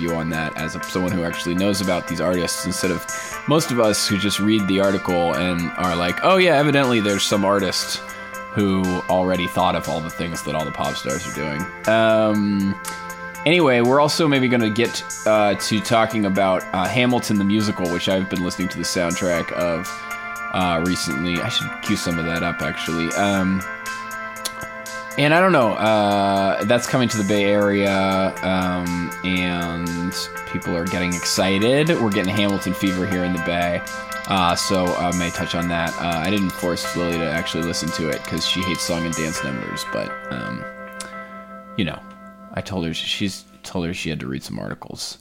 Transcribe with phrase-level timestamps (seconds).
[0.00, 3.06] view on that as a, someone who actually knows about these artists instead of
[3.46, 7.22] most of us who just read the article and are like, oh yeah, evidently there's
[7.22, 7.98] some artist
[8.54, 11.64] who already thought of all the things that all the pop stars are doing.
[11.86, 12.74] Um,
[13.46, 17.88] anyway, we're also maybe going to get uh, to talking about uh, Hamilton the musical,
[17.92, 19.86] which I've been listening to the soundtrack of
[20.52, 21.40] uh, recently.
[21.40, 23.08] I should cue some of that up actually.
[23.12, 23.62] Um,
[25.18, 25.72] and I don't know.
[25.72, 30.14] Uh, that's coming to the Bay Area, um, and
[30.50, 31.88] people are getting excited.
[31.88, 33.82] We're getting Hamilton fever here in the Bay.
[34.28, 35.92] Uh, so I may touch on that.
[35.96, 39.14] Uh, I didn't force Lily to actually listen to it because she hates song and
[39.14, 39.84] dance numbers.
[39.92, 40.64] But um,
[41.76, 42.00] you know,
[42.54, 45.18] I told her she's told her she had to read some articles.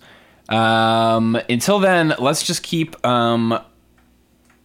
[0.49, 3.59] Um, until then, let's just keep um,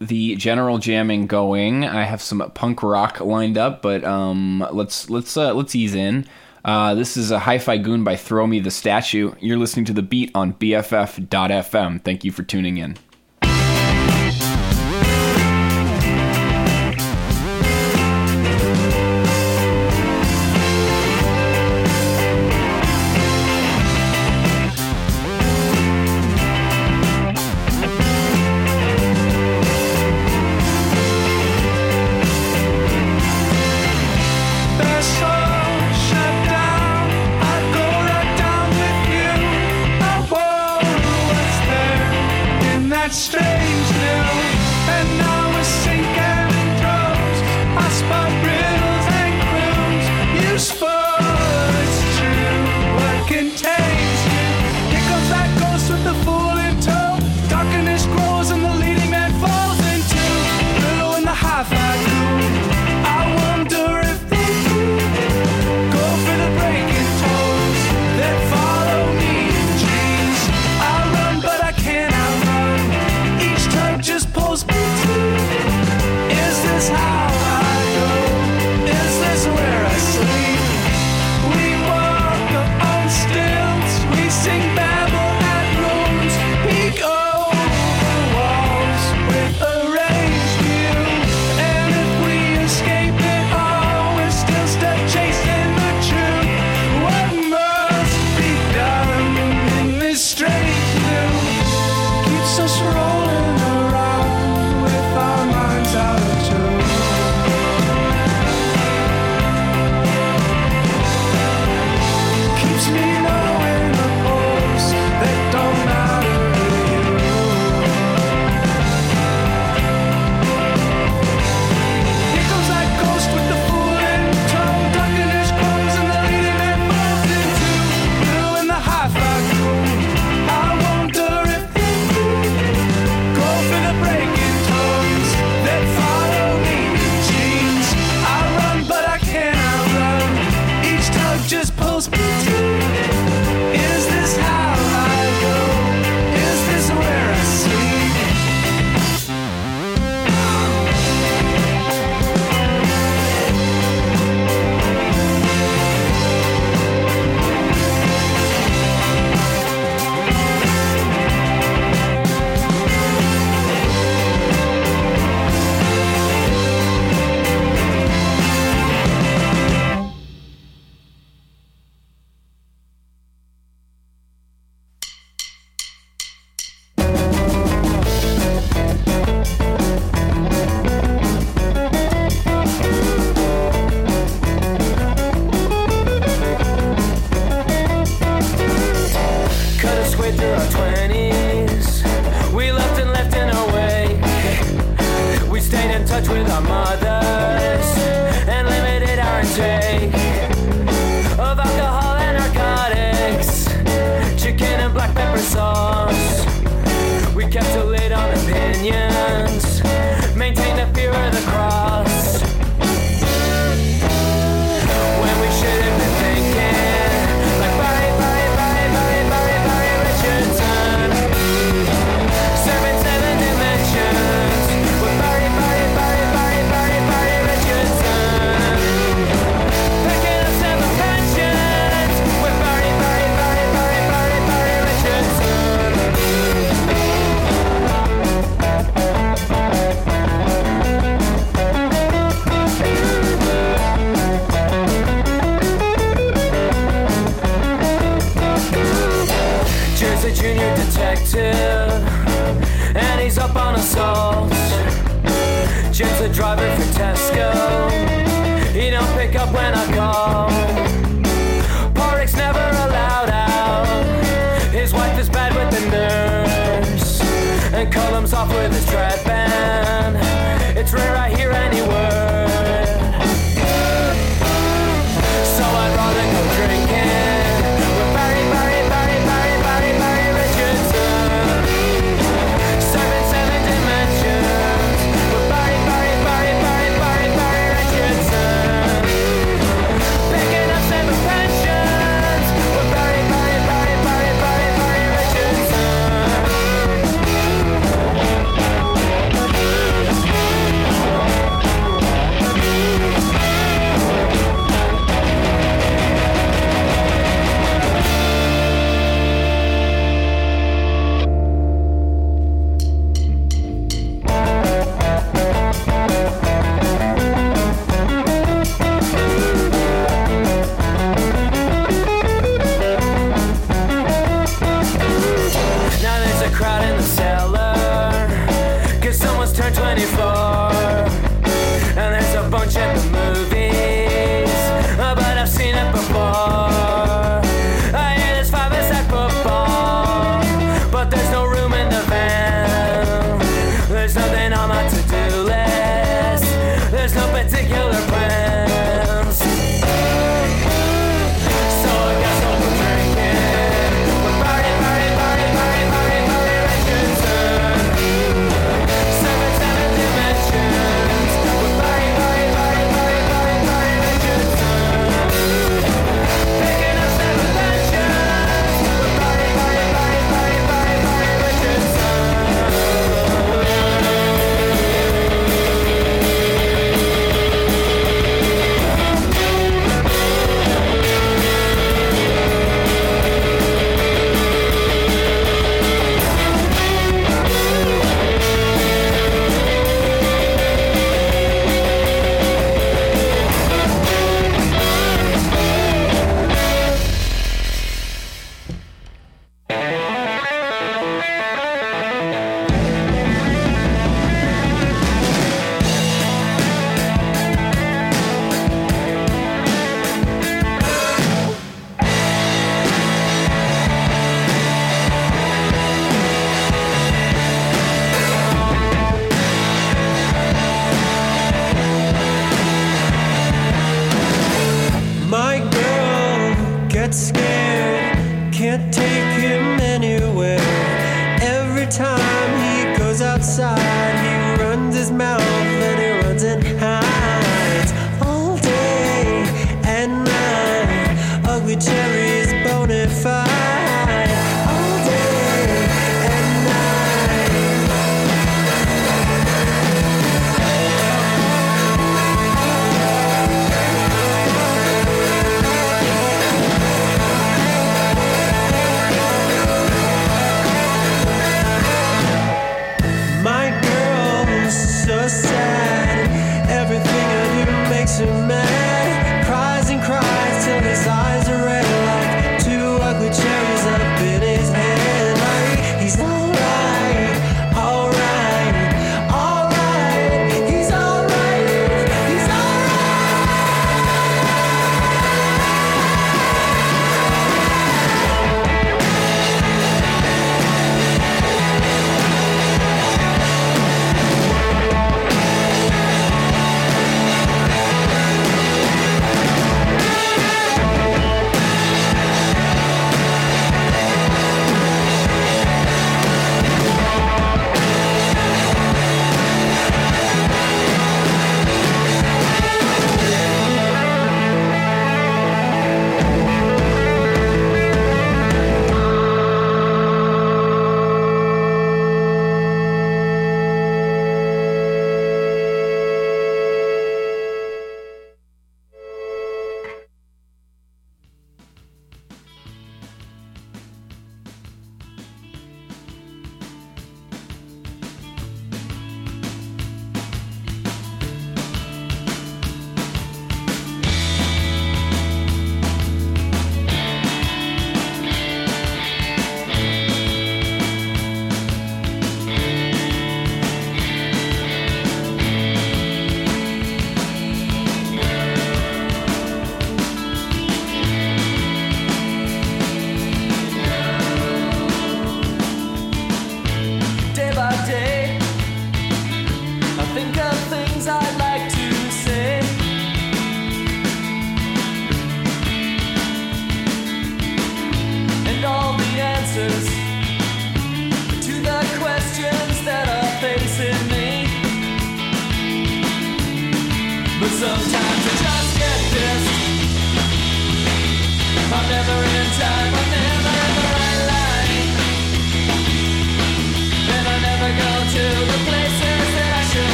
[0.00, 1.84] the general jamming going.
[1.84, 6.26] I have some punk rock lined up, but um, let's let's uh, let's ease in.
[6.64, 9.32] Uh, this is a Hi-Fi Goon by Throw Me the Statue.
[9.38, 12.02] You're listening to the beat on BFF.FM.
[12.02, 12.96] Thank you for tuning in.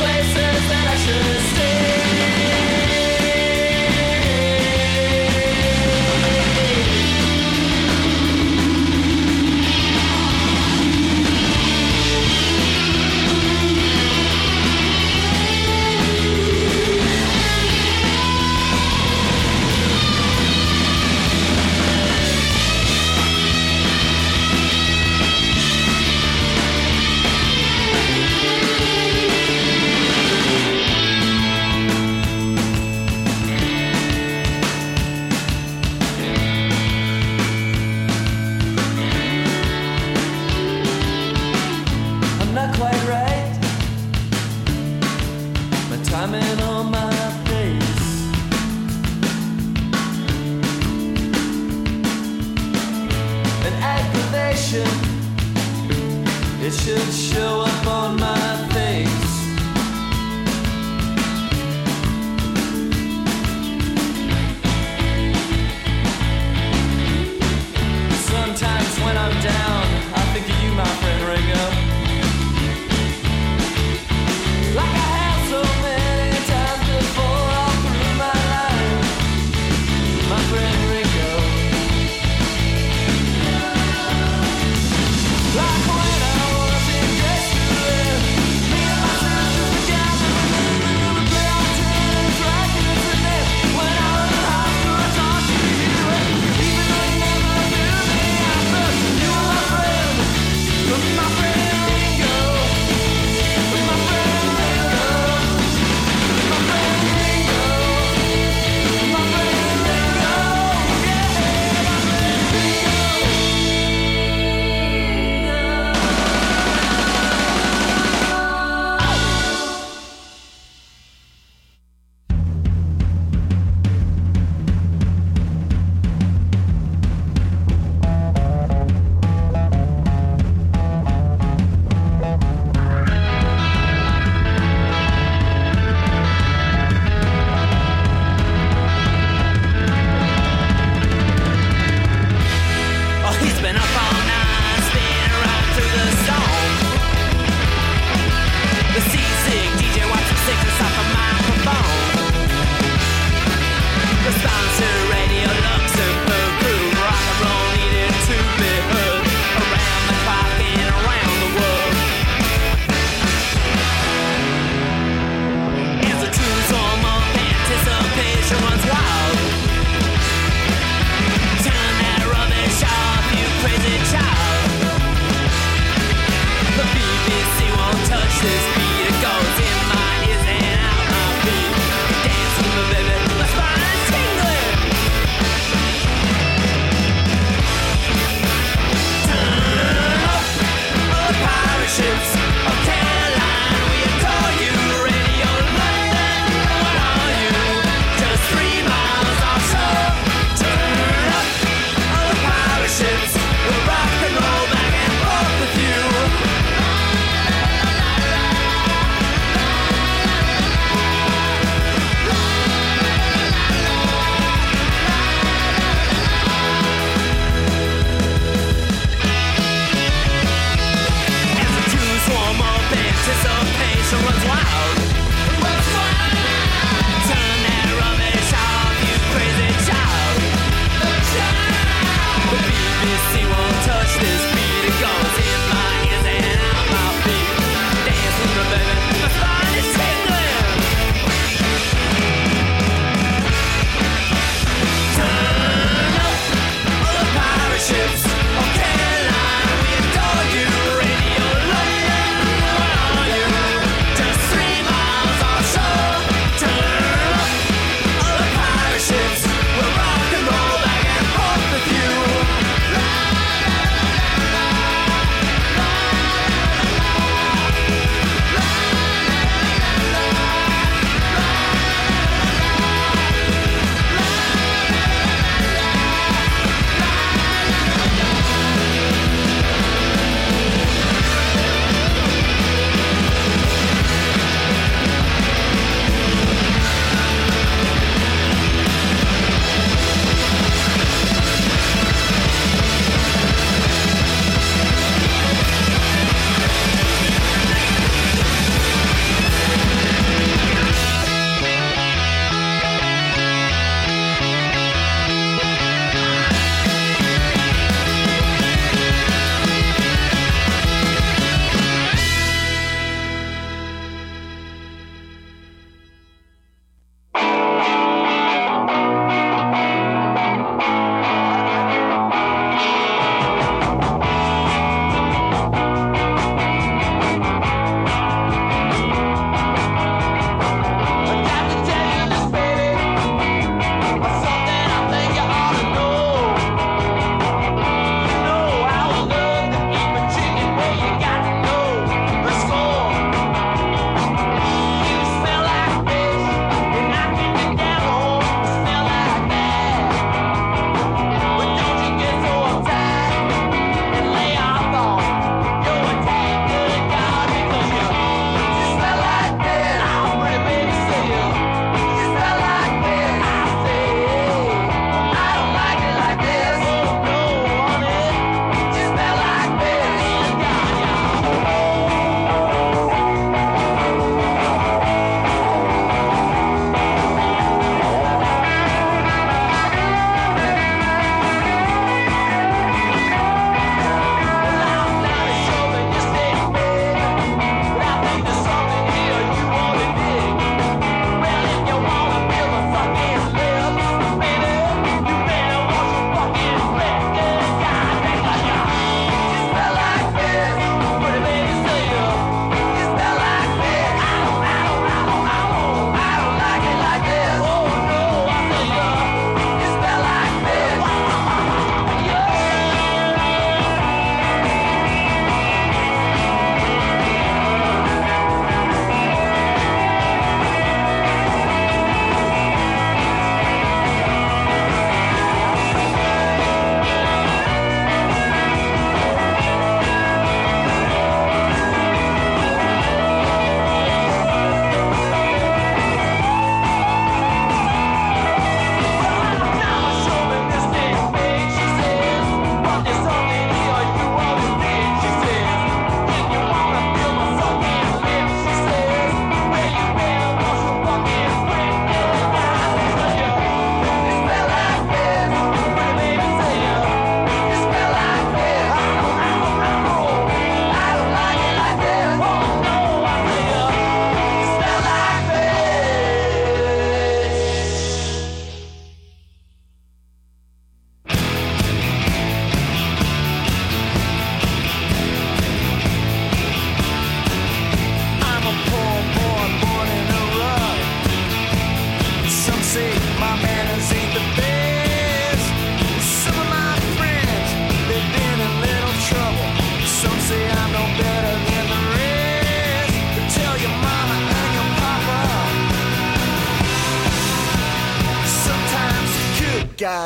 [0.00, 1.59] Places that I should stay.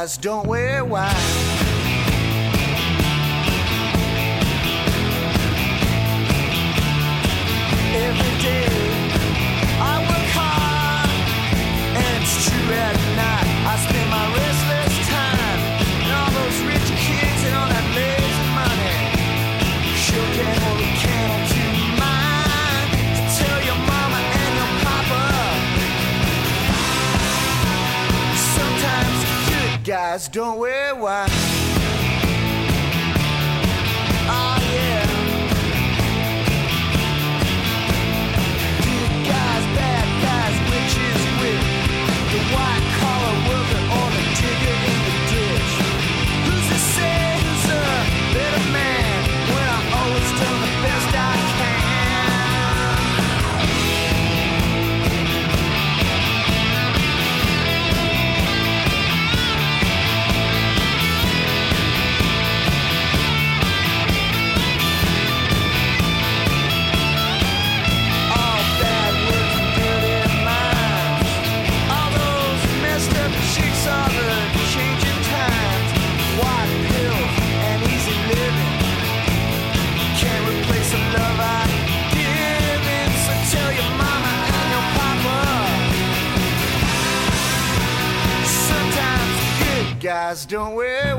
[0.04, 0.73] Guys don't wear
[30.14, 31.43] guys don't wear white.
[90.34, 91.13] Guys don't wear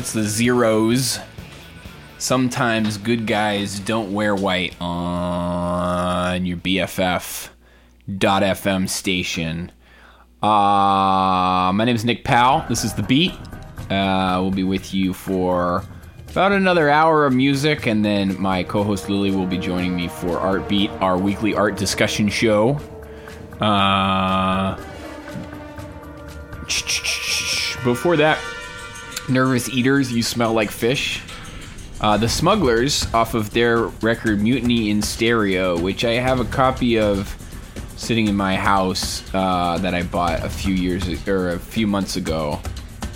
[0.00, 1.18] That's the Zeros.
[2.16, 7.48] Sometimes good guys don't wear white on your BFF.FM
[8.88, 9.70] station.
[10.42, 12.64] Uh, my name is Nick Powell.
[12.66, 13.32] This is The Beat.
[13.90, 15.84] Uh, we'll be with you for
[16.30, 20.08] about another hour of music, and then my co host Lily will be joining me
[20.08, 22.80] for Art Beat, our weekly art discussion show.
[23.60, 24.76] Uh,
[27.84, 28.38] before that,
[29.28, 31.22] Nervous Eaters, You Smell Like Fish.
[32.00, 36.98] Uh, the Smugglers, off of their record Mutiny in Stereo, which I have a copy
[36.98, 37.36] of
[37.96, 42.16] sitting in my house uh, that I bought a few years or a few months
[42.16, 42.58] ago,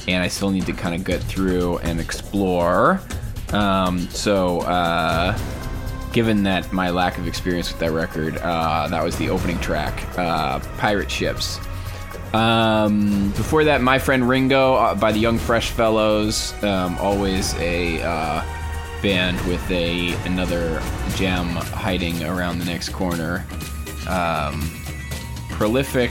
[0.06, 3.00] and I still need to kind of get through and explore.
[3.54, 5.38] Um, so, uh,
[6.12, 10.06] given that my lack of experience with that record, uh, that was the opening track,
[10.18, 11.58] uh, Pirate Ships.
[12.34, 18.02] Um, before that, My Friend Ringo uh, by the Young Fresh Fellows, um, always a
[18.02, 18.44] uh,
[19.02, 20.82] band with a another
[21.14, 23.46] gem hiding around the next corner.
[24.08, 24.68] Um,
[25.50, 26.10] prolific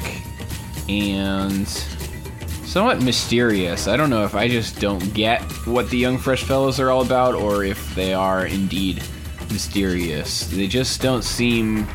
[0.87, 3.89] and somewhat mysterious.
[3.89, 7.01] I don't know if I just don't get what the Young Fresh Fellows are all
[7.01, 9.03] about, or if they are indeed
[9.51, 10.47] mysterious.
[10.47, 11.85] They just don't seem.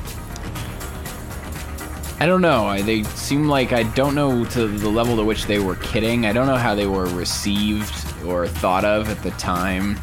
[2.20, 2.66] I don't know.
[2.66, 6.26] I, they seem like I don't know to the level to which they were kidding.
[6.26, 7.94] I don't know how they were received
[8.26, 9.96] or thought of at the time.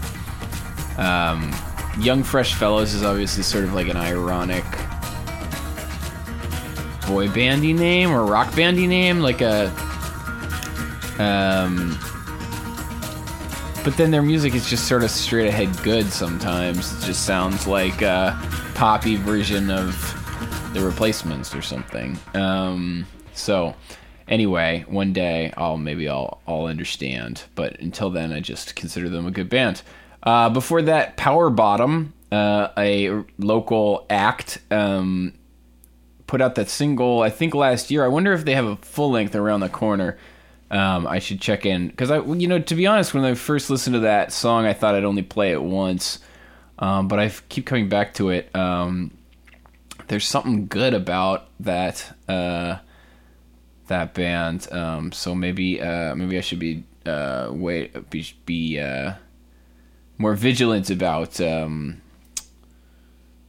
[0.97, 1.53] Um,
[1.99, 4.63] Young Fresh Fellows is obviously sort of like an ironic
[7.05, 9.67] boy bandy name or rock bandy name, like a.
[11.19, 11.97] Um,
[13.83, 16.93] but then their music is just sort of straight ahead good sometimes.
[16.97, 18.39] It just sounds like a
[18.73, 19.95] poppy version of
[20.75, 22.19] the replacements or something.
[22.33, 23.75] Um, so
[24.27, 27.43] anyway, one day I'll maybe I'll I'll understand.
[27.55, 29.81] But until then, I just consider them a good band.
[30.21, 35.33] Uh, before that, Power Bottom, uh, a local act, um,
[36.27, 38.03] put out that single I think last year.
[38.03, 40.17] I wonder if they have a full length around the corner.
[40.71, 43.69] Um, I should check in because I, you know, to be honest, when I first
[43.69, 46.19] listened to that song, I thought I'd only play it once,
[46.79, 48.53] um, but I keep coming back to it.
[48.53, 49.14] Um,
[50.07, 52.77] there's something good about that uh,
[53.87, 59.13] that band, um, so maybe uh, maybe I should be uh, wait be, be uh,
[60.17, 62.01] more vigilant about um,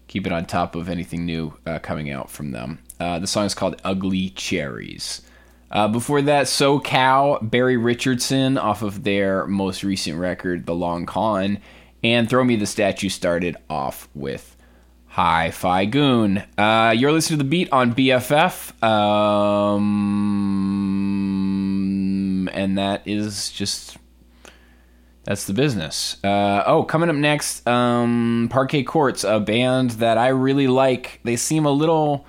[0.09, 2.81] keeping on top of anything new uh, coming out from them.
[2.99, 5.23] Uh, the song is called "Ugly Cherries."
[5.71, 11.07] Uh, before that, So Cow, Barry Richardson off of their most recent record, The Long
[11.07, 11.59] Con,
[12.05, 14.56] and Throw Me the Statue started off with
[15.17, 16.45] Hi Fi Goon.
[16.59, 18.85] Uh, you're listening to the beat on BFF.
[18.85, 19.81] Um,
[22.53, 23.97] and that is just
[25.25, 26.23] that's the business.
[26.23, 31.21] Uh, oh, coming up next, um, Parquet Courts, a band that I really like.
[31.25, 32.27] They seem a little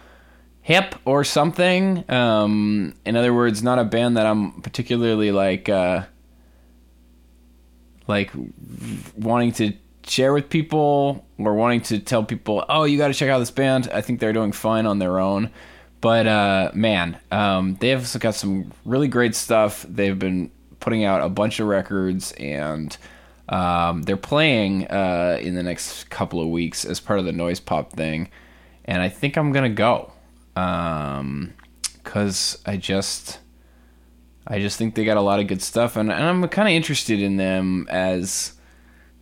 [0.61, 2.09] hip or something.
[2.09, 6.03] Um, in other words, not a band that I'm particularly like, uh,
[8.07, 8.31] like
[9.17, 9.73] wanting to
[10.09, 13.51] share with people or wanting to tell people, oh, you got to check out this
[13.51, 13.89] band.
[13.91, 15.51] I think they're doing fine on their own.
[16.01, 19.85] But uh, man, um, they have got some really great stuff.
[19.87, 22.95] They've been putting out a bunch of records and
[23.49, 27.59] um, they're playing uh, in the next couple of weeks as part of the noise
[27.59, 28.29] pop thing.
[28.85, 30.11] And I think I'm gonna go
[32.03, 33.39] because I just
[34.47, 36.73] I just think they got a lot of good stuff, and, and I'm kind of
[36.73, 38.53] interested in them as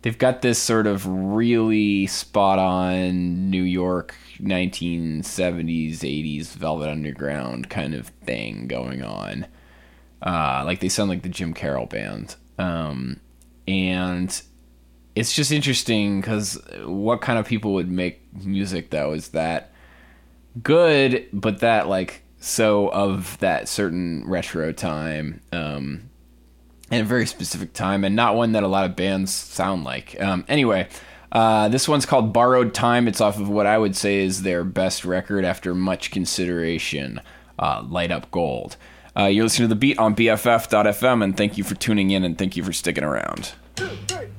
[0.06, 7.92] they've got this sort of really spot on New York 1970s 80s Velvet Underground kind
[7.92, 9.48] of thing going on.
[10.22, 13.18] Uh, like they sound like the Jim Carroll band, um,
[13.66, 14.42] and
[15.16, 19.72] it's just interesting because what kind of people would make music that was that
[20.62, 26.10] good, but that like so of that certain retro time, um,
[26.90, 30.20] and a very specific time, and not one that a lot of bands sound like.
[30.20, 30.88] Um, anyway,
[31.32, 34.64] uh, this one's called "Borrowed Time." It's off of what I would say is their
[34.64, 37.20] best record after much consideration,
[37.58, 38.76] uh, "Light Up Gold."
[39.16, 42.36] Uh, you're listening to the beat on BFF.FM, and thank you for tuning in, and
[42.36, 43.52] thank you for sticking around.
[43.78, 44.35] I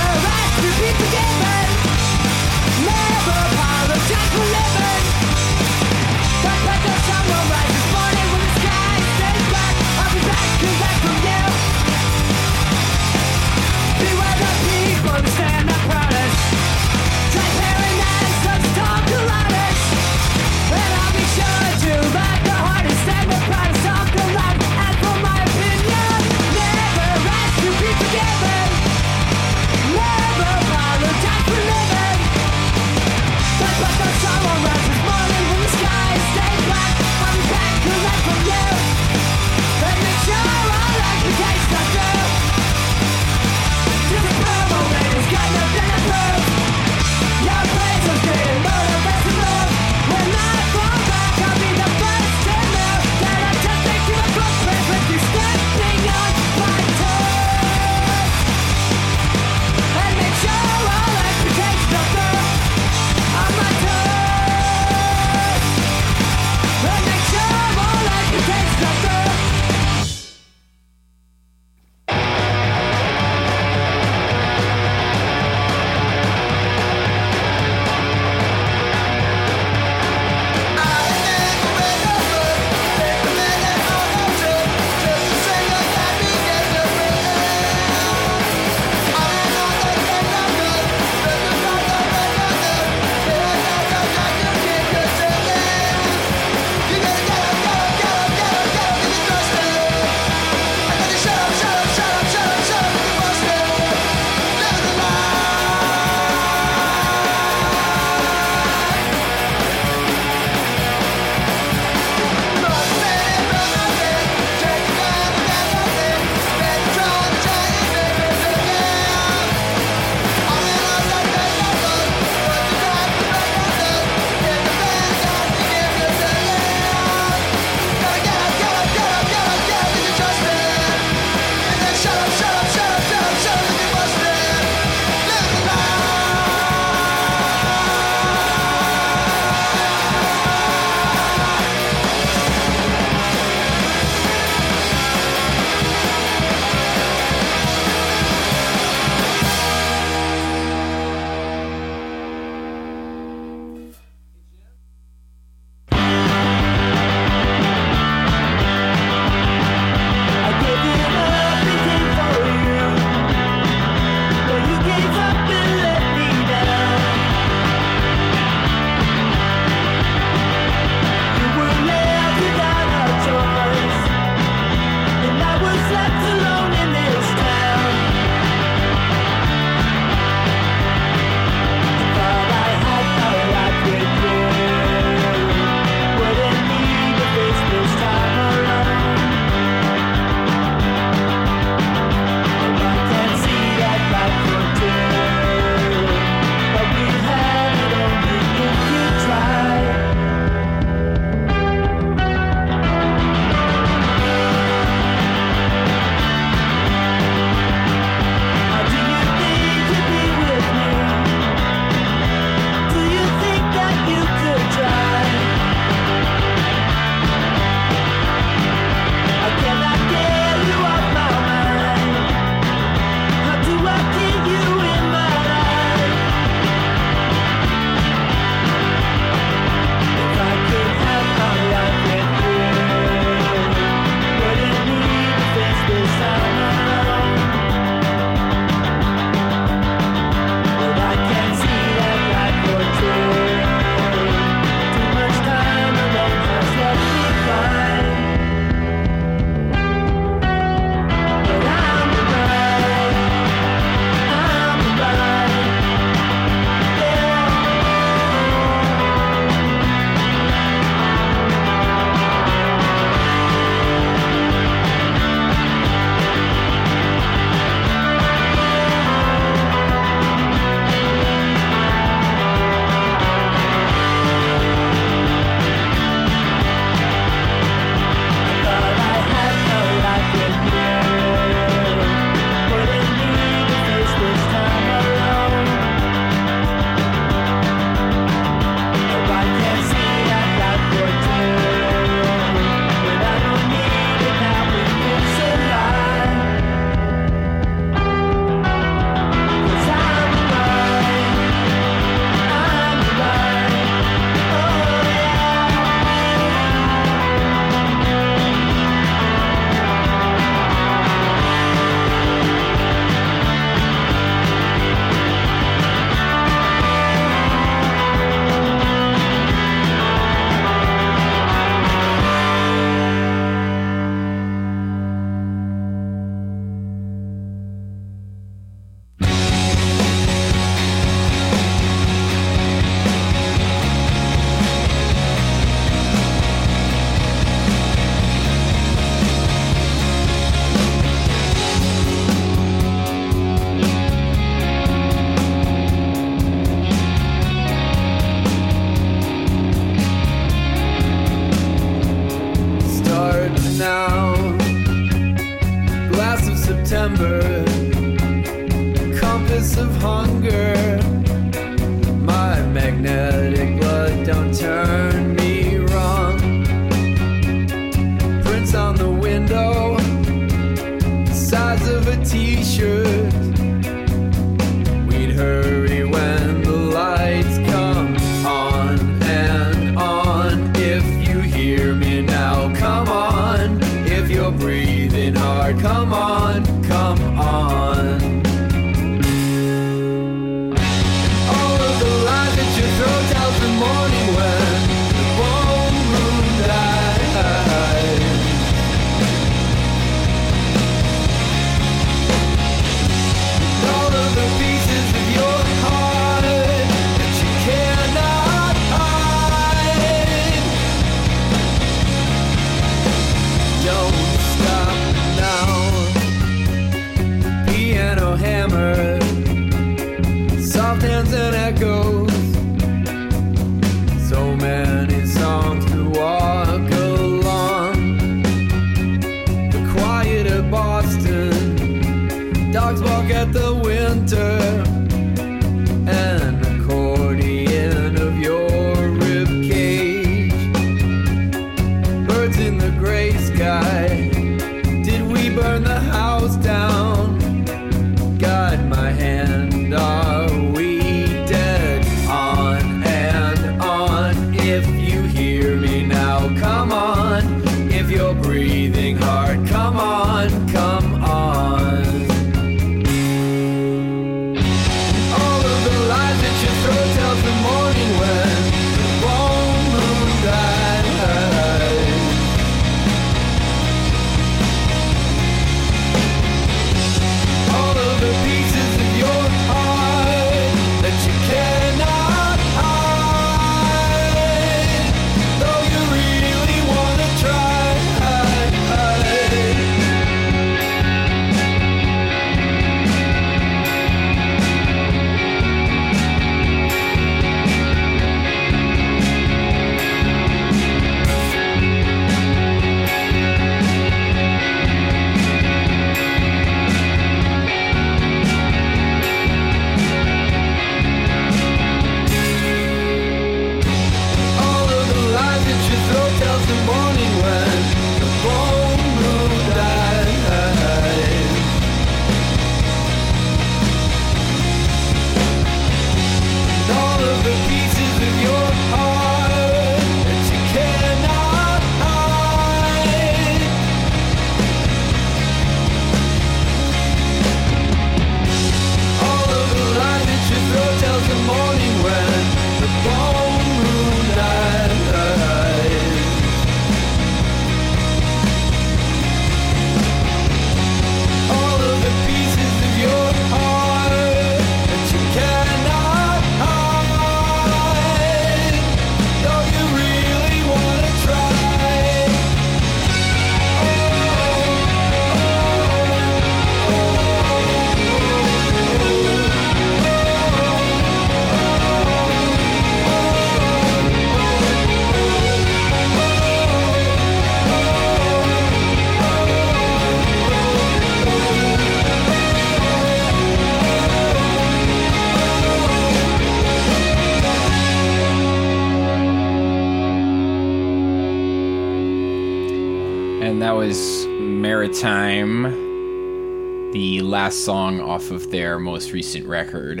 [597.52, 600.00] last song off of their most recent record.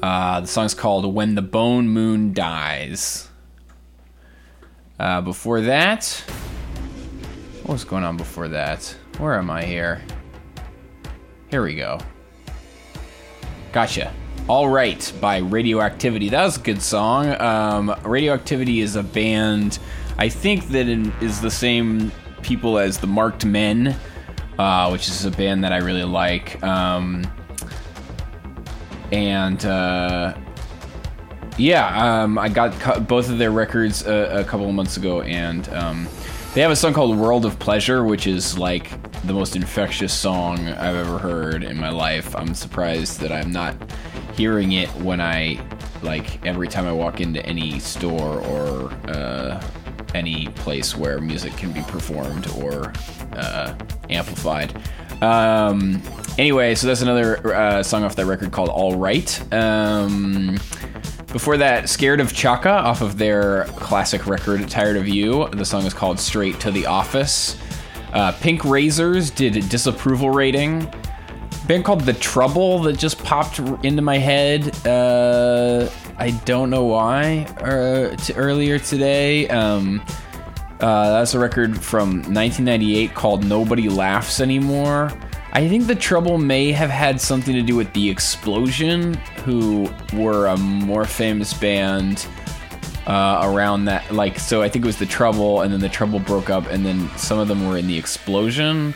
[0.00, 3.28] Uh, the song's called When the Bone Moon Dies.
[5.00, 6.04] Uh, before that,
[7.64, 8.84] what was going on before that?
[9.18, 10.00] Where am I here?
[11.50, 11.98] Here we go.
[13.72, 14.14] Gotcha.
[14.46, 16.28] All Right by Radioactivity.
[16.28, 17.34] That was a good song.
[17.40, 19.80] Um, Radioactivity is a band,
[20.18, 22.12] I think that it is the same
[22.42, 23.98] people as the Marked Men,
[24.58, 26.62] uh, which is a band that I really like.
[26.62, 27.26] Um,
[29.12, 30.34] and uh,
[31.56, 35.22] yeah, um, I got cu- both of their records a, a couple of months ago,
[35.22, 36.08] and um,
[36.54, 38.90] they have a song called "World of Pleasure," which is like
[39.22, 42.34] the most infectious song I've ever heard in my life.
[42.36, 43.74] I'm surprised that I'm not
[44.36, 45.60] hearing it when I
[46.02, 49.60] like every time I walk into any store or uh,
[50.14, 52.92] any place where music can be performed or
[53.32, 53.74] uh,
[54.10, 54.74] amplified.
[55.22, 56.02] Um,
[56.38, 60.58] anyway, so that's another uh, song off that record called "All Right." Um,
[61.32, 65.48] before that, Scared of Chaka off of their classic record Tired of You.
[65.48, 67.58] The song is called Straight to the Office.
[68.12, 70.90] Uh, Pink Razors did a Disapproval Rating.
[71.66, 74.74] Band called The Trouble that just popped into my head.
[74.86, 77.44] Uh, I don't know why.
[77.60, 79.48] Uh, t- earlier today.
[79.48, 80.02] Um,
[80.80, 85.12] uh, that's a record from 1998 called Nobody Laughs Anymore.
[85.52, 89.14] I think the trouble may have had something to do with The Explosion,
[89.44, 92.26] who were a more famous band
[93.06, 94.12] uh, around that.
[94.12, 96.84] Like, so I think it was The Trouble, and then The Trouble broke up, and
[96.84, 98.94] then some of them were in The Explosion,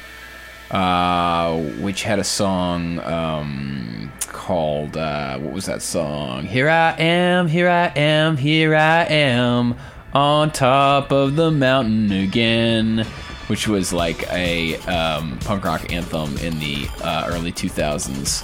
[0.73, 6.45] uh, which had a song um, called, uh, what was that song?
[6.45, 9.75] Here I am, here I am, here I am,
[10.13, 13.07] on top of the mountain again
[13.53, 18.43] which was like a um, punk rock anthem in the uh, early 2000s,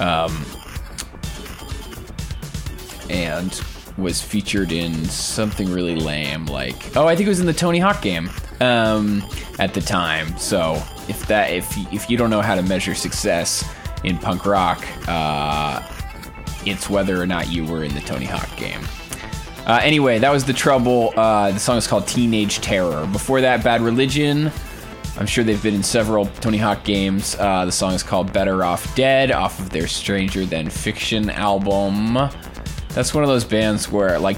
[0.00, 0.44] um,
[3.08, 3.62] and
[3.96, 7.78] was featured in something really lame, like oh, I think it was in the Tony
[7.78, 9.24] Hawk game um,
[9.58, 10.36] at the time.
[10.38, 13.64] So if that if if you don't know how to measure success
[14.04, 15.82] in punk rock, uh,
[16.64, 18.80] it's whether or not you were in the Tony Hawk game.
[19.66, 21.12] Uh, anyway, that was the trouble.
[21.16, 23.06] Uh, the song is called Teenage Terror.
[23.06, 24.50] Before that, Bad Religion.
[25.18, 27.36] I'm sure they've been in several Tony Hawk games.
[27.38, 32.14] Uh, the song is called Better Off Dead off of their Stranger Than Fiction album.
[32.90, 34.36] That's one of those bands where, like,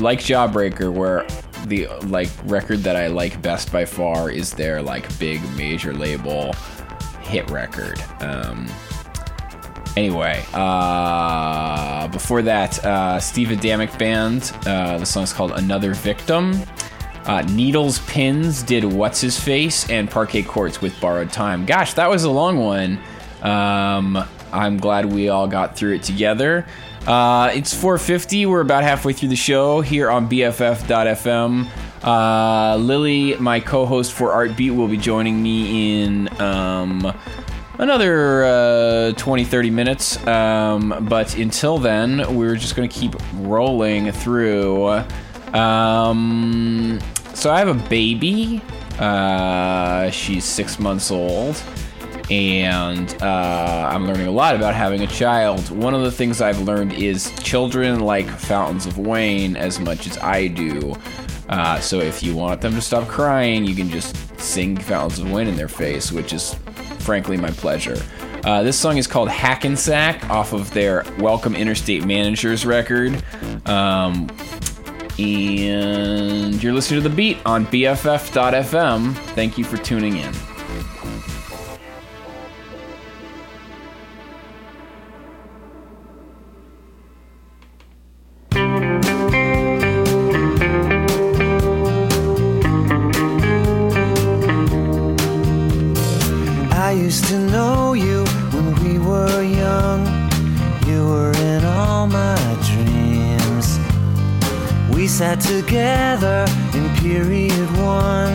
[0.00, 1.26] like Jawbreaker, where
[1.66, 6.54] the like record that I like best by far is their like big major label
[7.30, 8.02] hit record.
[8.20, 8.66] Um,
[9.96, 14.52] Anyway, uh, before that, uh, Steve Adamic Band.
[14.64, 16.54] Uh, the song's called Another Victim.
[17.26, 21.66] Uh, Needles Pins did What's His Face and Parquet Courts with Borrowed Time.
[21.66, 23.00] Gosh, that was a long one.
[23.42, 26.66] Um, I'm glad we all got through it together.
[27.06, 28.46] Uh, it's 4:50.
[28.46, 31.66] We're about halfway through the show here on BFF.fm.
[32.02, 37.12] Uh, Lily, my co-host for Art Beat, will be joining me in um,
[37.78, 40.26] another uh, 20 30 minutes.
[40.26, 45.02] Um, but until then we're just going to keep rolling through.
[45.52, 47.00] Um,
[47.34, 48.62] so i have a baby.
[48.98, 51.62] Uh, she's six months old.
[52.30, 55.68] And uh, i'm learning a lot about having a child.
[55.70, 60.16] One of the things i've learned is children like fountains of wayne as much as
[60.18, 60.94] i do
[61.50, 65.30] uh, so if you want them to stop crying you can just sing fountains of
[65.30, 66.56] wayne in their face which is
[67.00, 68.00] frankly my pleasure.
[68.44, 73.22] Uh, this song is called Hackensack off of their Welcome Interstate Managers record.
[73.66, 74.30] Um,
[75.18, 79.14] and you're listening to The Beat on BFF.fm.
[79.34, 80.32] Thank you for tuning in.
[107.24, 108.32] Period one,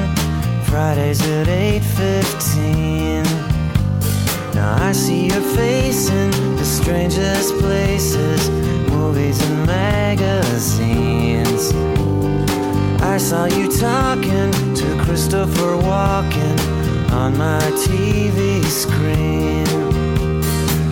[0.66, 3.24] Fridays at 8:15.
[4.54, 6.30] Now I see your face in
[6.60, 8.42] the strangest places,
[8.90, 11.64] movies and magazines.
[13.14, 16.58] I saw you talking to Christopher Walken
[17.24, 18.40] on my TV
[18.84, 19.66] screen.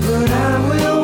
[0.07, 1.02] But I will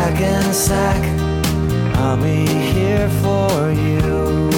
[0.00, 1.02] Sack and sack,
[1.96, 4.48] I'll be here for you.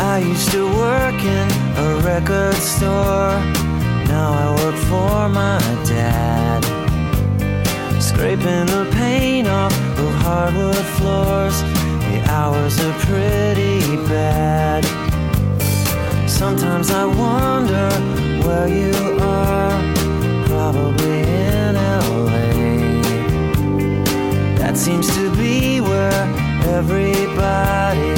[0.00, 3.38] I used to work in a record store.
[4.10, 6.64] Now I work for my dad.
[8.02, 11.62] Scraping the paint off of hardwood floors.
[12.10, 14.99] The hours are pretty bad.
[16.40, 17.90] Sometimes I wonder
[18.46, 19.78] where you are.
[20.46, 22.46] Probably in LA.
[24.56, 26.24] That seems to be where
[26.64, 28.09] everybody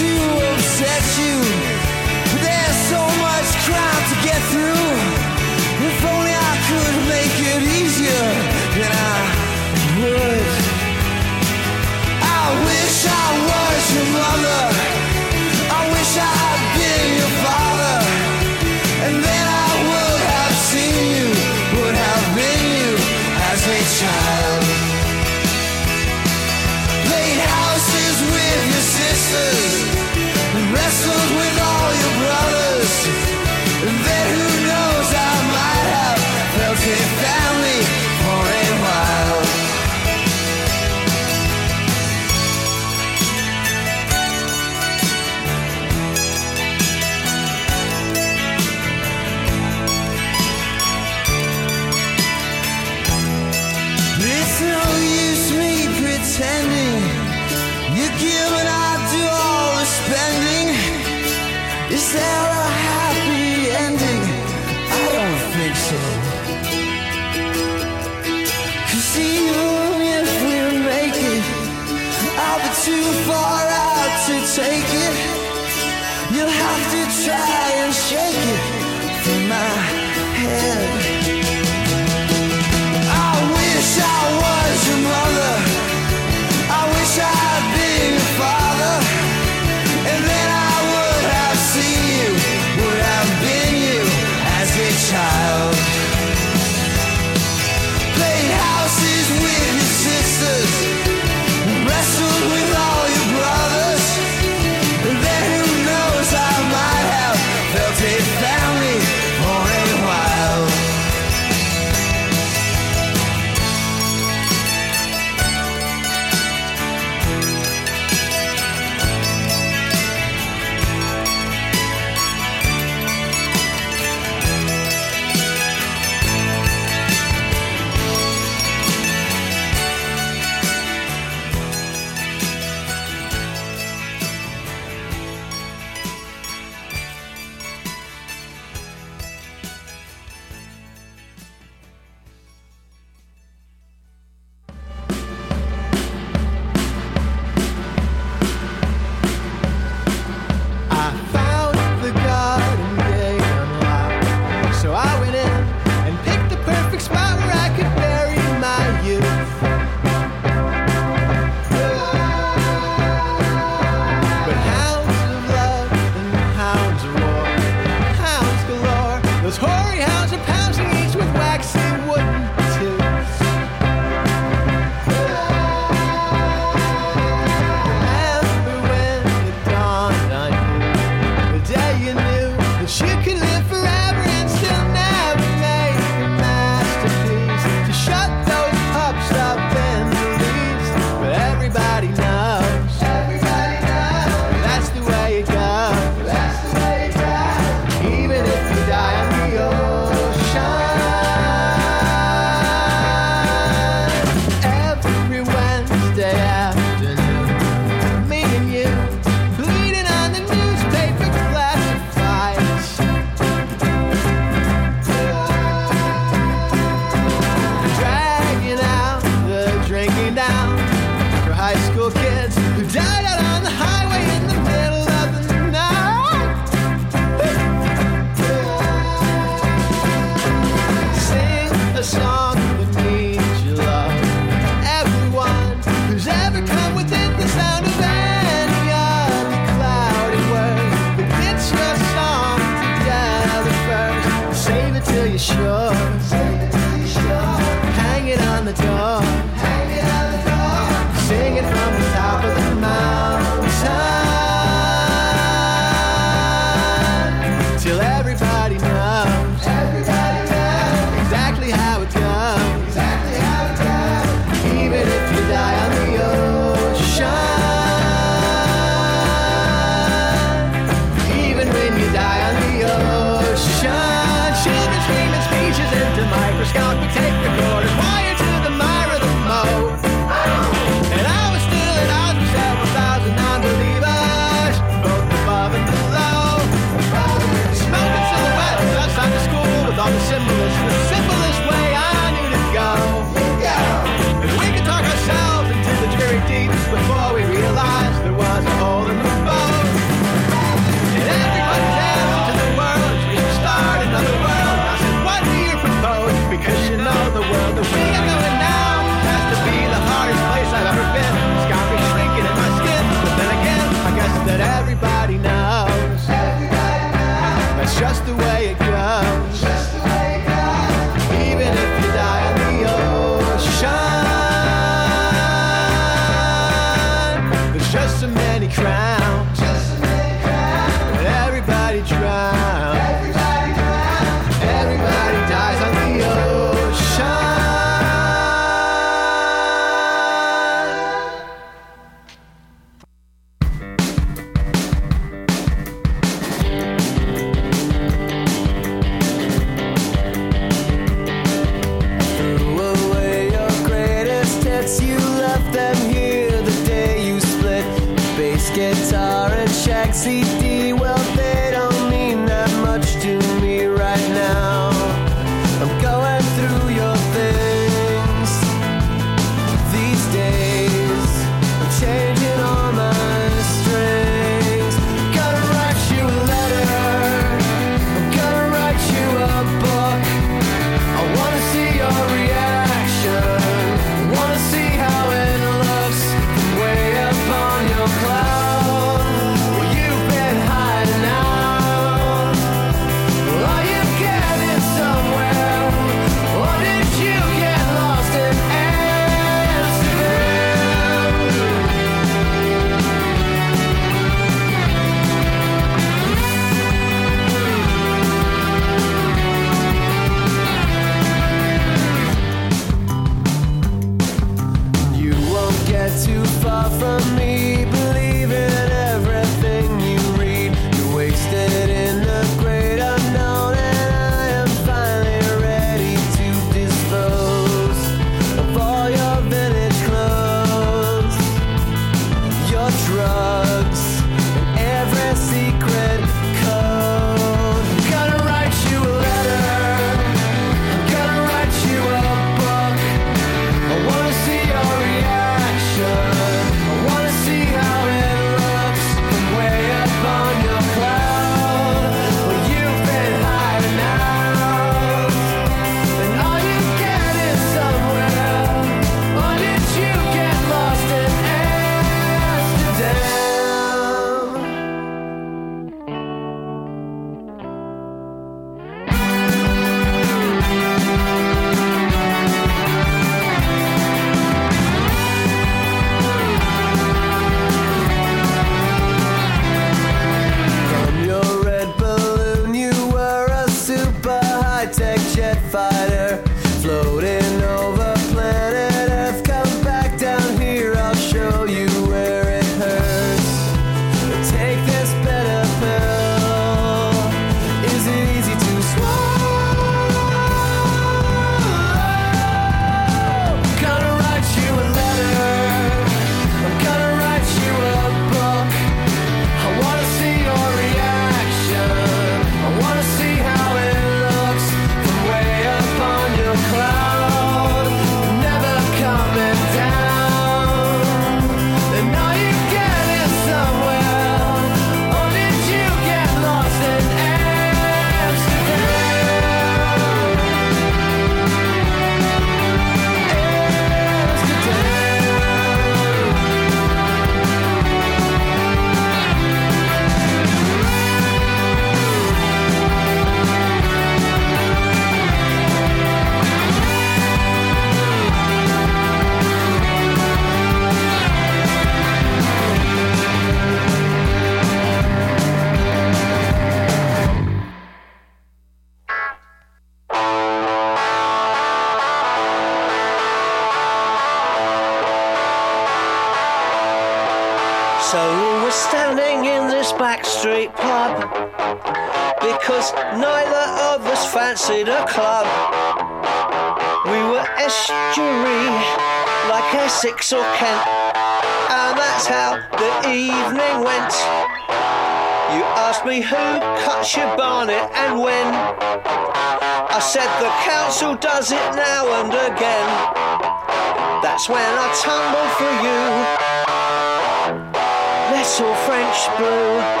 [599.29, 600.00] little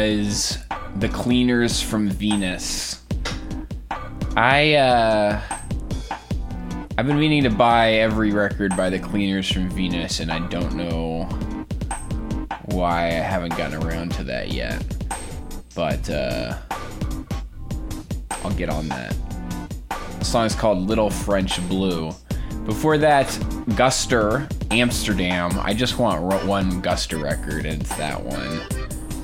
[0.00, 0.58] was
[0.96, 3.02] The Cleaners from Venus.
[4.36, 5.40] I uh
[6.98, 10.74] I've been meaning to buy every record by The Cleaners from Venus and I don't
[10.74, 11.24] know
[12.66, 14.84] why I haven't gotten around to that yet.
[15.74, 16.58] But uh
[18.44, 19.16] I'll get on that.
[20.18, 22.12] The song is called Little French Blue.
[22.66, 23.28] Before that,
[23.78, 25.58] Guster, Amsterdam.
[25.58, 28.75] I just want one Guster record, and it's that one.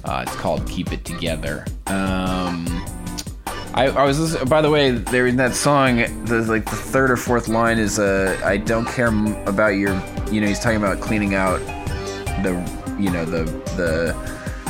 [0.04, 1.64] Uh, it's called Keep It Together.
[1.86, 2.66] Um,
[3.74, 7.10] I, I was listening, by the way, there in that song, the like the third
[7.10, 9.08] or fourth line is uh, I don't care
[9.46, 9.94] about your,
[10.30, 11.58] you know, he's talking about cleaning out
[12.42, 12.52] the,
[12.98, 13.44] you know, the
[13.76, 14.14] the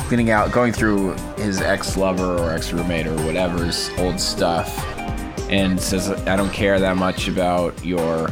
[0.07, 4.85] cleaning out, going through his ex lover or ex roommate or whatever's old stuff,
[5.49, 8.29] and says I don't care that much about your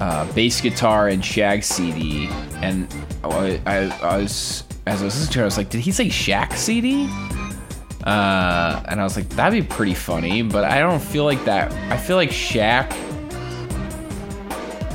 [0.00, 2.26] uh, bass guitar and Shag CD,
[2.56, 2.92] and
[3.24, 5.90] I, I, I was as I was listening to it, I was like, did he
[5.90, 7.08] say Shaq CD?
[8.04, 11.72] Uh, and I was like, that'd be pretty funny, but I don't feel like that.
[11.92, 12.88] I feel like Shaq,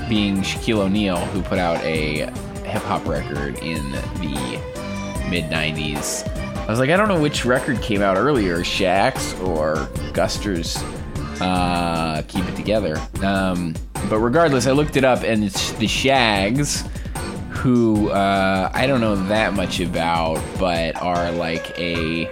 [0.07, 2.31] being Shaquille O'Neal, who put out a
[2.63, 4.61] hip hop record in the
[5.29, 6.25] mid '90s.
[6.57, 10.77] I was like, I don't know which record came out earlier, Shaq's or Guster's.
[11.41, 12.97] Uh, keep it together.
[13.23, 13.75] Um,
[14.09, 16.87] but regardless, I looked it up, and it's the Shaggs,
[17.61, 22.23] who uh, I don't know that much about, but are like a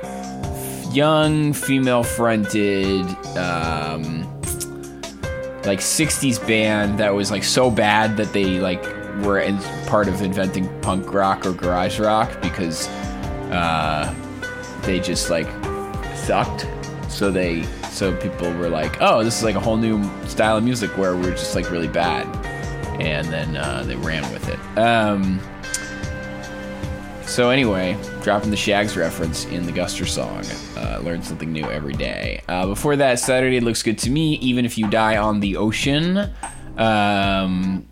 [0.92, 3.06] young female fronted
[3.38, 4.24] um,
[5.66, 8.84] like 60s band that was like so bad that they like
[9.22, 12.88] were in, part of inventing punk rock or garage rock because
[13.52, 14.12] uh,
[14.82, 15.48] they just like
[16.16, 16.68] sucked.
[17.08, 20.64] So they so people were like oh this is like a whole new style of
[20.64, 22.39] music where we're just like really bad
[23.00, 25.40] and then uh, they ran with it um,
[27.30, 30.44] so anyway, dropping the Shaggs reference in the Guster song.
[30.76, 32.42] Uh, learn something new every day.
[32.48, 36.18] Uh, before that, Saturday looks good to me, even if you die on the ocean.
[36.76, 37.88] Um,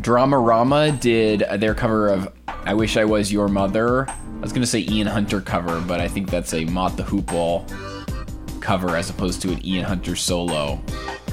[0.00, 4.86] Dramarama did their cover of "I Wish I Was Your Mother." I was gonna say
[4.88, 7.68] Ian Hunter cover, but I think that's a Mott the Hoople
[8.60, 10.80] cover as opposed to an Ian Hunter solo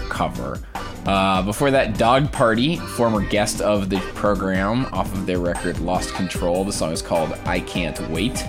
[0.10, 0.60] cover.
[1.06, 6.14] Uh, before that, Dog Party, former guest of the program, off of their record Lost
[6.14, 6.64] Control.
[6.64, 8.44] The song is called I Can't Wait.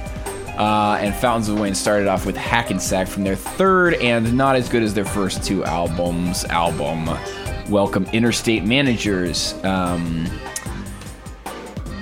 [0.58, 4.68] Uh, and Fountains of Wayne started off with Hackensack from their third and not as
[4.68, 7.08] good as their first two albums album,
[7.70, 9.54] Welcome Interstate Managers.
[9.64, 10.26] Um,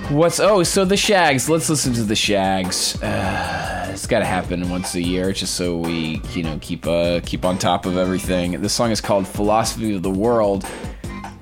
[0.09, 1.49] what's oh so the Shaggs?
[1.49, 3.01] Let's listen to the Shaggs.
[3.01, 3.80] Uh,
[4.11, 7.57] got to happen once a year, just so we you know keep uh keep on
[7.57, 8.61] top of everything.
[8.61, 10.67] This song is called Philosophy of the World.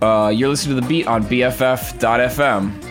[0.03, 2.88] Uh, you're listening to the beat on BFF.fm.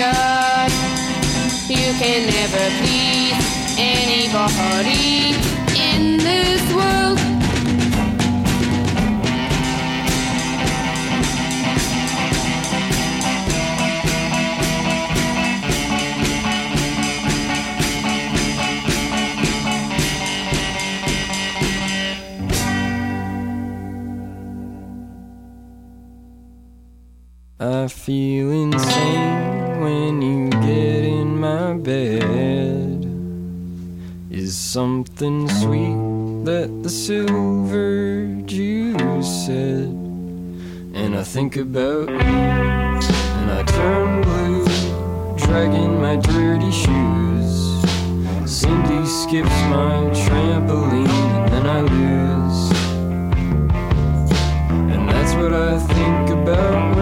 [0.00, 0.70] God.
[1.68, 3.36] You can never please
[3.76, 5.34] anybody
[5.78, 7.18] in this world.
[27.62, 28.50] I feel
[34.72, 39.88] something sweet that the silver juice said.
[40.94, 42.14] And I think about you,
[43.40, 44.64] and I turn blue,
[45.38, 47.82] dragging my dirty shoes.
[48.46, 52.70] Cindy skips my trampoline, and then I lose.
[54.94, 56.99] And that's what I think about.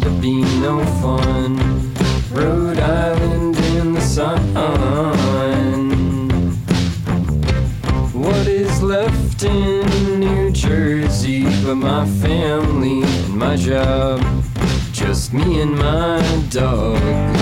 [0.00, 1.94] bound to be no fun.
[2.32, 4.40] Rhode Island in the sun.
[8.12, 14.20] What is left in New Jersey but my family and my job?
[14.92, 16.20] Just me and my
[16.50, 17.35] dog.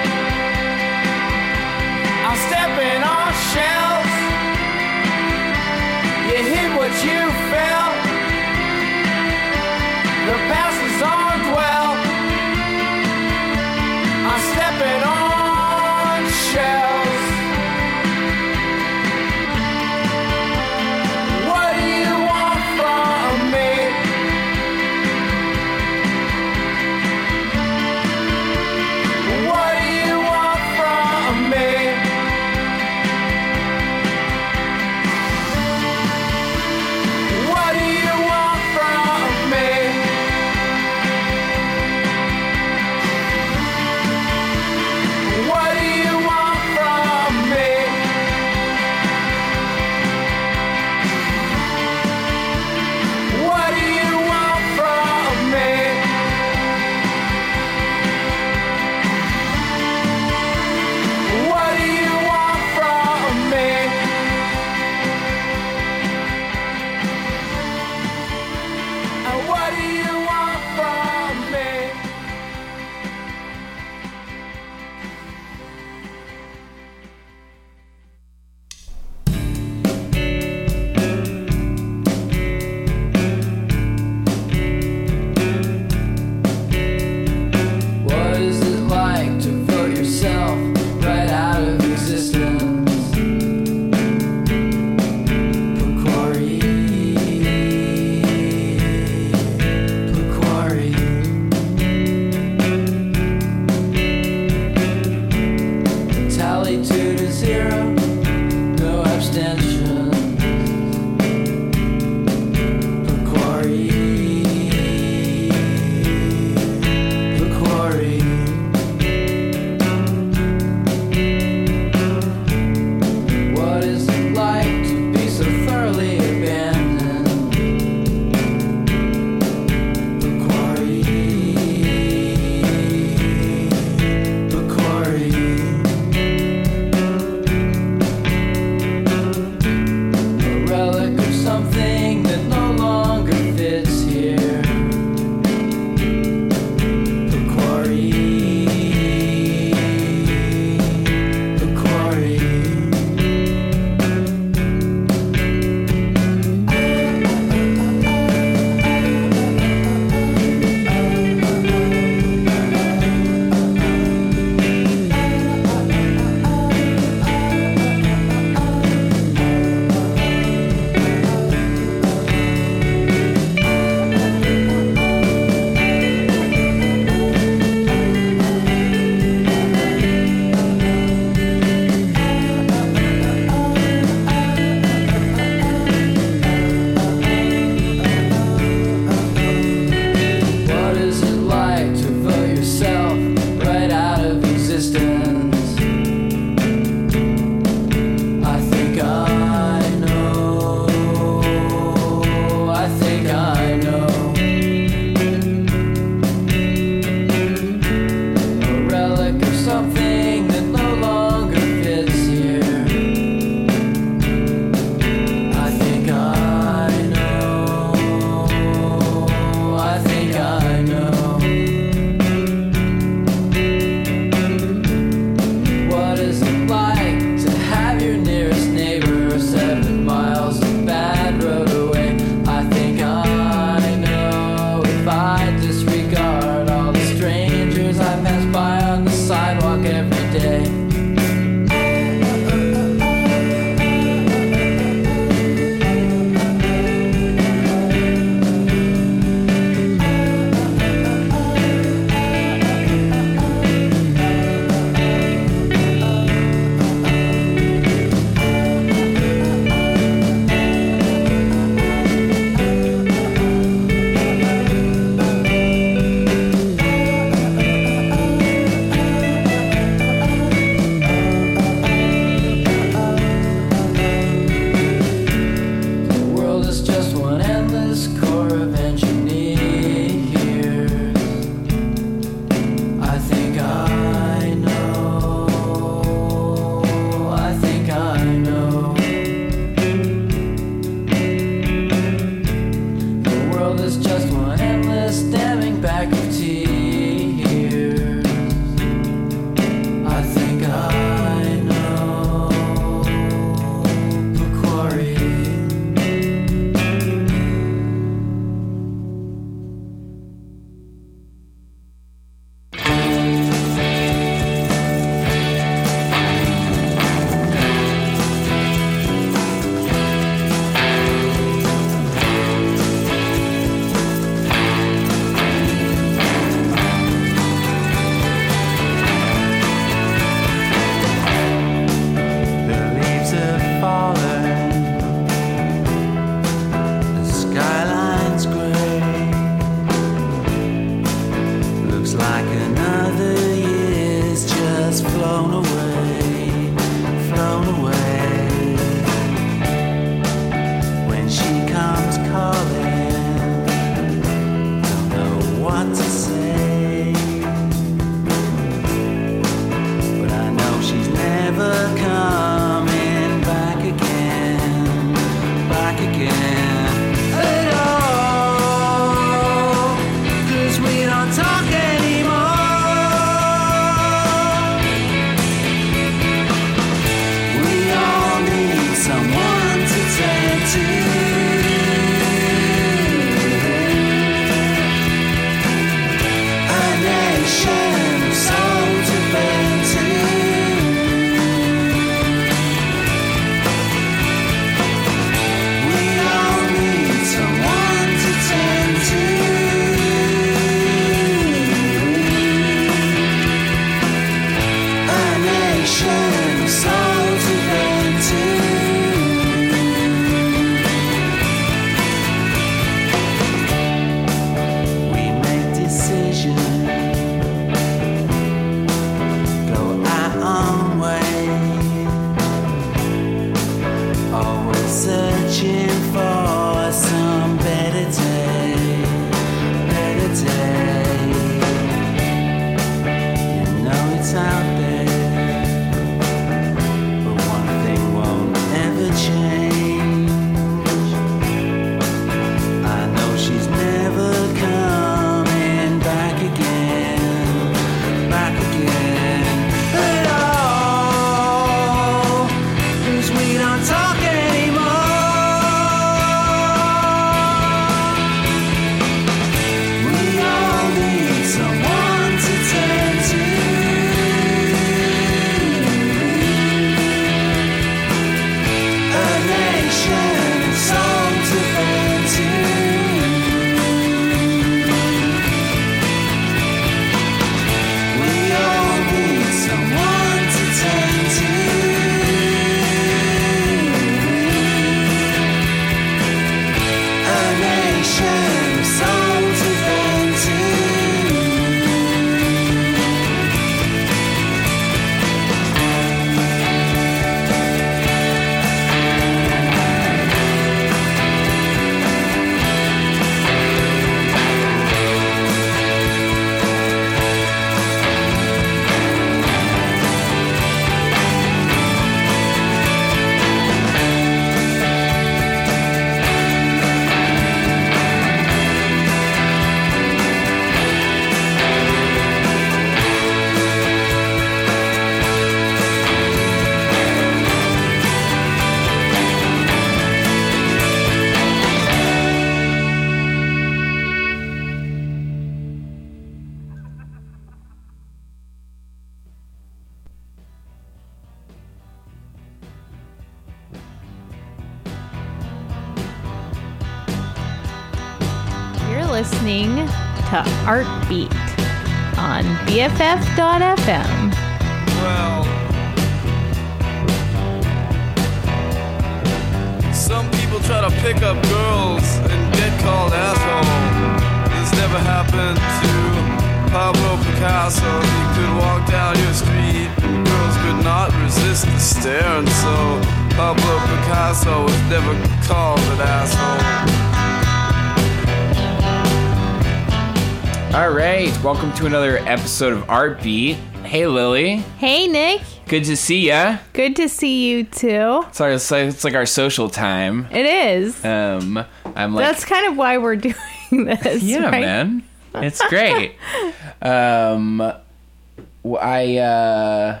[581.90, 583.56] Another episode of Art Beat.
[583.82, 584.58] Hey, Lily.
[584.78, 585.42] Hey, Nick.
[585.66, 586.58] Good to see ya.
[586.72, 588.24] Good to see you too.
[588.30, 590.28] Sorry, it's like, it's like our social time.
[590.30, 591.04] It is.
[591.04, 591.64] Um,
[591.96, 593.34] I'm like, That's kind of why we're doing
[593.72, 594.22] this.
[594.22, 594.60] yeah, right?
[594.60, 595.02] man,
[595.34, 596.14] it's great.
[596.82, 600.00] um, I uh,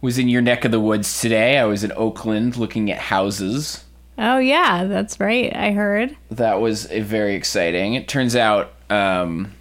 [0.00, 1.58] was in your neck of the woods today.
[1.58, 3.84] I was in Oakland looking at houses.
[4.16, 5.54] Oh, yeah, that's right.
[5.54, 6.16] I heard.
[6.30, 7.92] That was uh, very exciting.
[7.92, 9.52] It turns out um,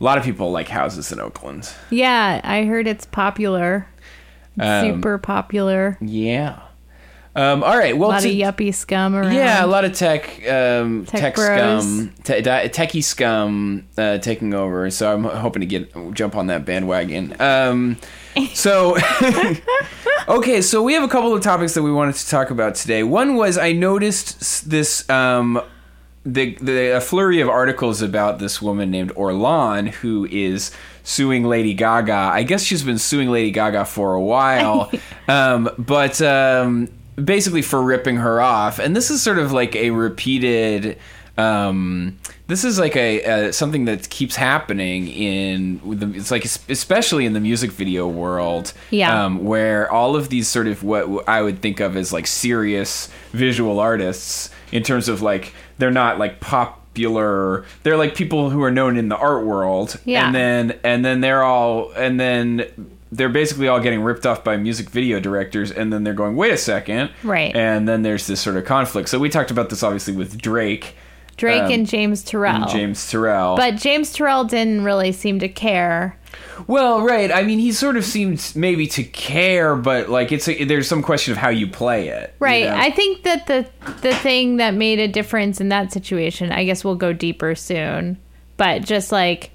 [0.00, 1.72] a lot of people like houses in Oakland.
[1.90, 3.86] Yeah, I heard it's popular.
[4.60, 5.96] Um, Super popular.
[6.00, 6.60] Yeah.
[7.36, 7.94] Um, all right.
[7.94, 9.32] A lot to- of yuppie scum around.
[9.32, 14.54] Yeah, a lot of tech, um, Tech tech, scum, te- di- techie scum uh, taking
[14.54, 14.90] over.
[14.90, 17.40] So I'm hoping to get jump on that bandwagon.
[17.40, 17.96] Um,
[18.54, 18.96] so,
[20.28, 23.02] okay, so we have a couple of topics that we wanted to talk about today.
[23.04, 25.08] One was I noticed this.
[25.08, 25.62] Um,
[26.24, 30.70] the, the a flurry of articles about this woman named Orlan who is
[31.04, 32.12] suing Lady Gaga.
[32.12, 34.90] I guess she's been suing Lady Gaga for a while,
[35.28, 36.88] um, but um,
[37.22, 38.78] basically for ripping her off.
[38.78, 40.98] And this is sort of like a repeated.
[41.38, 42.18] Um,
[42.48, 47.32] this is like a, uh something that keeps happening in the, it's like especially in
[47.32, 49.24] the music video world Yeah.
[49.26, 53.08] um, where all of these sort of what I would think of as like serious
[53.32, 57.64] visual artists in terms of like they're not like popular.
[57.82, 59.98] They're like people who are known in the art world.
[60.04, 60.26] Yeah.
[60.26, 64.56] and then and then they're all and then they're basically all getting ripped off by
[64.56, 67.10] music video directors and then they're going wait a second.
[67.22, 67.54] Right.
[67.56, 69.08] and then there's this sort of conflict.
[69.08, 70.94] So we talked about this obviously with Drake
[71.38, 72.62] Drake um, and James Turrell.
[72.64, 76.18] and James Turrell But James Turrell didn't really seem to care.
[76.66, 77.32] Well, right.
[77.32, 81.02] I mean, he sort of seems maybe to care, but like it's a, there's some
[81.02, 82.30] question of how you play it.
[82.40, 82.64] you Right.
[82.64, 82.76] know?
[82.76, 83.66] I think that the
[84.02, 88.18] the thing that made a difference in that situation, I guess we'll go deeper soon,
[88.58, 89.50] but just like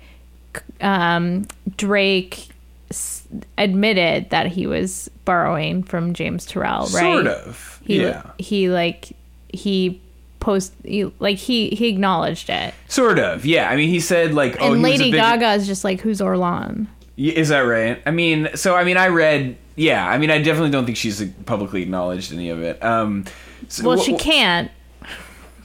[0.81, 1.45] um,
[1.77, 2.47] Drake
[2.89, 3.27] s-
[3.57, 7.13] admitted that he was borrowing from James Turrell, right?
[7.13, 8.23] Sort of, He, yeah.
[8.39, 9.11] He like
[9.49, 10.01] he
[10.43, 10.73] post
[11.19, 12.73] like he he acknowledged it.
[12.87, 13.45] Sort of.
[13.45, 13.69] Yeah.
[13.69, 16.87] I mean, he said like, oh, and Lady big- Gaga is just like, who's Orlan?
[17.17, 18.01] Is that right?
[18.05, 19.57] I mean, so I mean, I read.
[19.75, 20.07] Yeah.
[20.07, 22.83] I mean, I definitely don't think she's publicly acknowledged any of it.
[22.83, 23.25] Um.
[23.69, 24.69] so Well, wh- she can't.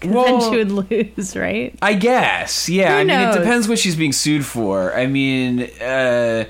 [0.05, 1.76] Well- then she would lose, right?
[1.82, 2.90] I guess, yeah.
[2.94, 4.94] Who I mean, it depends what she's being sued for.
[4.94, 6.44] I mean, uh,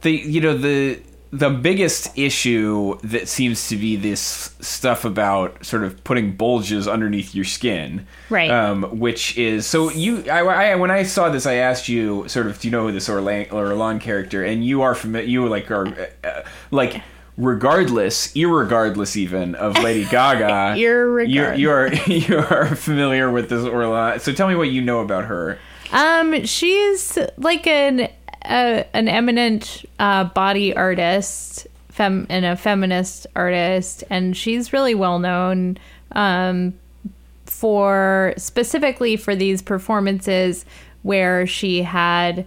[0.00, 1.00] the you know the
[1.36, 7.34] the biggest issue that seems to be this stuff about sort of putting bulges underneath
[7.34, 8.50] your skin, Right.
[8.50, 10.24] Um, which is so you.
[10.30, 12.92] I, I when I saw this, I asked you sort of, do you know who
[12.92, 14.44] this Orlan, Orlan character?
[14.44, 15.28] And you are familiar.
[15.28, 15.88] You like are
[16.22, 17.02] uh, like.
[17.36, 21.58] Regardless, irregardless, even of Lady Gaga, you're Irregardless.
[21.58, 24.20] you are you are familiar with this Orlan.
[24.20, 25.58] So tell me what you know about her.
[25.90, 28.08] Um, she's like an
[28.44, 35.18] uh, an eminent uh, body artist, fem and a feminist artist, and she's really well
[35.18, 35.78] known
[36.12, 36.74] um,
[37.46, 40.64] for specifically for these performances
[41.02, 42.44] where she had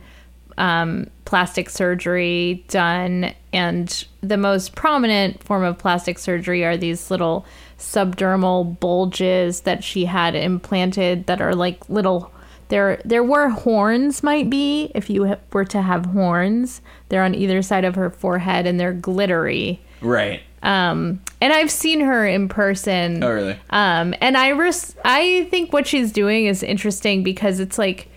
[0.58, 7.46] um, plastic surgery done, and the most prominent form of plastic surgery are these little
[7.78, 12.32] subdermal bulges that she had implanted that are like little.
[12.70, 16.82] There, there were horns, might be if you were to have horns.
[17.10, 19.80] They're on either side of her forehead, and they're glittery.
[20.02, 20.42] Right.
[20.64, 23.24] Um, and I've seen her in person.
[23.24, 23.60] Oh, really?
[23.70, 28.10] Um, and I res- I think what she's doing is interesting because it's like,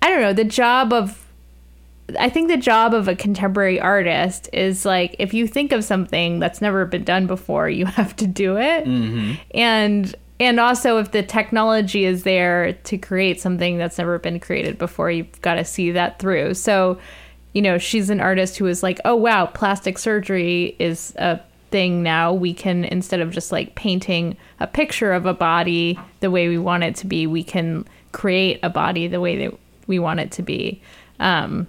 [0.00, 1.18] I don't know, the job of,
[2.18, 6.38] I think the job of a contemporary artist is like, if you think of something
[6.40, 8.84] that's never been done before, you have to do it.
[8.84, 9.34] Mm-hmm.
[9.54, 14.76] And, and also if the technology is there to create something that's never been created
[14.76, 16.54] before, you've got to see that through.
[16.54, 16.98] So,
[17.52, 21.40] you know, she's an artist who is like, oh, wow, plastic surgery is a
[21.70, 22.32] thing now.
[22.32, 26.58] We can, instead of just like painting a picture of a body the way we
[26.58, 29.56] want it to be, we can create a body the way that
[29.86, 30.82] we want it to be.
[31.20, 31.68] Um,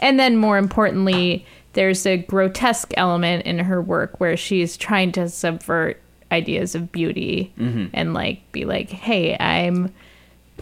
[0.00, 5.28] and then, more importantly, there's a grotesque element in her work where she's trying to
[5.30, 7.90] subvert ideas of beauty Mhm.
[7.92, 9.92] and like be like, hey, I'm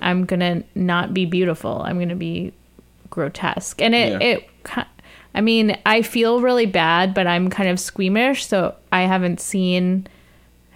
[0.01, 1.83] I'm gonna not be beautiful.
[1.85, 2.53] I'm gonna be
[3.11, 4.19] grotesque, and it Yeah.
[4.29, 4.49] it.
[5.35, 10.07] I mean, I feel really bad, but I'm kind of squeamish, so I haven't seen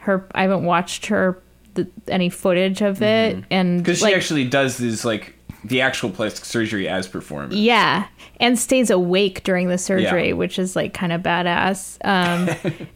[0.01, 0.27] her.
[0.35, 1.39] I haven't watched her
[1.75, 6.11] the, any footage of it, and Because like, she actually does these like the actual
[6.11, 7.55] plastic surgery as performance.
[7.55, 8.07] yeah,
[8.41, 10.35] and stays awake during the surgery, Yeah.
[10.35, 11.99] which is like kind of badass.
[12.05, 12.49] Um,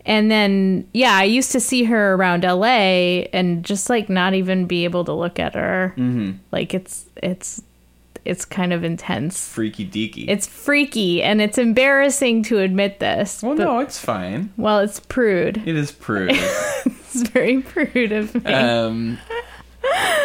[0.05, 4.67] and then yeah, I used to see her around LA and just like not even
[4.67, 5.95] be able to look at her.
[5.97, 6.39] Mm-hmm.
[6.53, 7.63] Like it's it's
[8.25, 9.47] it's kind of intense.
[9.49, 10.25] Freaky deaky.
[10.29, 13.41] It's freaky and it's embarrassing to admit this.
[13.43, 14.53] well, but- no, it's fine.
[14.57, 15.63] Well, it's prude.
[15.65, 16.33] It is prude.
[17.19, 18.53] It's very prude of me.
[18.53, 19.19] um,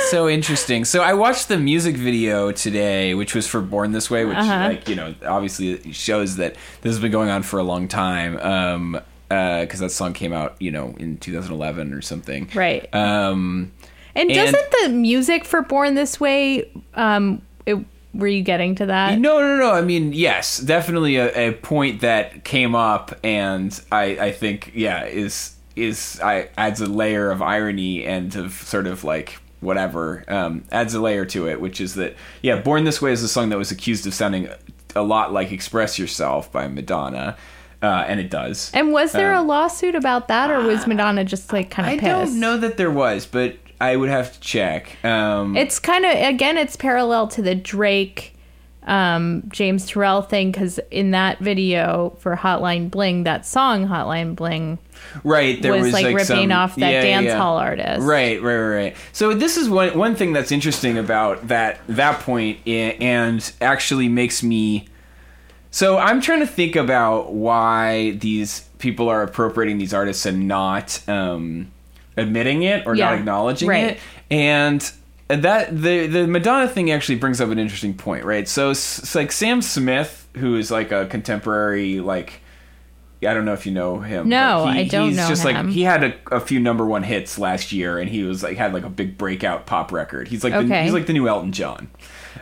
[0.09, 0.85] so interesting.
[0.85, 4.67] So I watched the music video today, which was for "Born This Way," which, Uh-huh.
[4.69, 8.37] like you know, obviously shows that this has been going on for a long time.
[8.39, 12.49] Um, because that song came out, you know, in 2011 or something.
[12.53, 12.93] right.
[12.93, 13.71] Um,
[14.13, 17.77] and and- doesn't the music for Born This Way um it,
[18.13, 19.17] were you getting to that?
[19.19, 19.71] No, no, no.
[19.71, 25.05] I mean, yes, definitely a, a point that came up, and I, I think, yeah,
[25.05, 30.63] is is I adds a layer of irony and of sort of like whatever um,
[30.71, 33.49] adds a layer to it, which is that yeah, "Born This Way" is a song
[33.49, 34.49] that was accused of sounding
[34.95, 37.37] a lot like "Express Yourself" by Madonna,
[37.81, 38.69] uh, and it does.
[38.73, 41.93] And was there Um, a lawsuit about that, or was Madonna just like kind of
[41.93, 42.31] I pissed?
[42.33, 45.03] don't know that there was, but I would have to check.
[45.03, 48.30] Um, It's kind of again, it's parallel to the Drake,
[48.87, 54.79] um, James Turrell thing because in that video for Hotline Bling, that song Hotline Bling,
[55.23, 57.37] right there was, was, like, ripping some- off that yeah, dance yeah.
[57.37, 58.01] hall artist.
[58.01, 62.27] right right right right so this is one one thing that's interesting about that that
[62.27, 64.87] and actually makes me
[65.71, 71.01] so i'm trying to think about why these people are appropriating these artists and not
[71.09, 71.71] um
[72.17, 73.83] admitting it or Yeah, not acknowledging right.
[73.91, 73.99] it
[74.29, 74.91] and
[75.35, 78.47] that the the Madonna thing actually brings up an interesting point, right?
[78.47, 82.41] So it's, like Sam Smith, who is like a contemporary, like
[83.25, 84.29] I don't know if you know him.
[84.29, 85.67] No, but I don't he's know just him.
[85.67, 88.57] like he had a, a few number one hits last year, and he was like
[88.57, 90.27] had like a big breakout pop record.
[90.27, 90.83] He's like the, Okay.
[90.83, 91.89] he's like the new Elton John.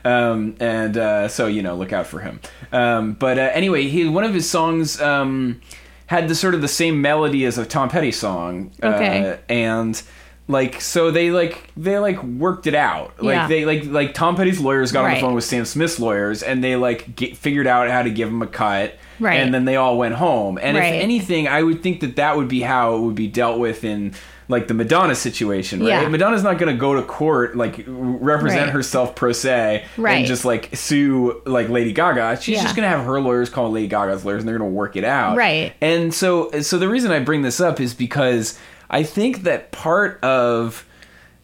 [0.06, 2.40] Um, and uh, so you know, look out for him.
[2.72, 5.60] Um, but uh, anyway, he one of his songs um,
[6.06, 8.72] had the sort of the same melody as a Tom Petty song.
[8.82, 9.32] Okay.
[9.32, 10.02] Uh, and
[10.49, 13.13] like so they like they like worked it out.
[13.23, 13.47] Like Yeah.
[13.47, 16.61] they like like Tom Petty's lawyers got on the phone with Sam Smith's lawyers, and
[16.63, 18.95] they like get, figured out how to give him a cut.
[19.19, 19.39] Right.
[19.39, 20.57] And then they all went home.
[20.61, 20.95] And Right.
[20.95, 23.84] if anything, I would think that that would be how it would be dealt with
[23.84, 24.13] in
[24.47, 25.89] like the Madonna situation, right?
[25.89, 26.07] Yeah.
[26.07, 28.69] Madonna's not going to go to court like represent Right.
[28.73, 30.17] herself pro se Right.
[30.19, 32.39] and just like sue like Lady Gaga.
[32.41, 32.63] She's Yeah.
[32.63, 34.95] just going to have her lawyers call Lady Gaga's lawyers and they're going to work
[34.95, 35.38] it out.
[35.38, 35.73] Right.
[35.81, 38.57] And so so the reason I bring this up is because
[38.90, 40.86] I think that part of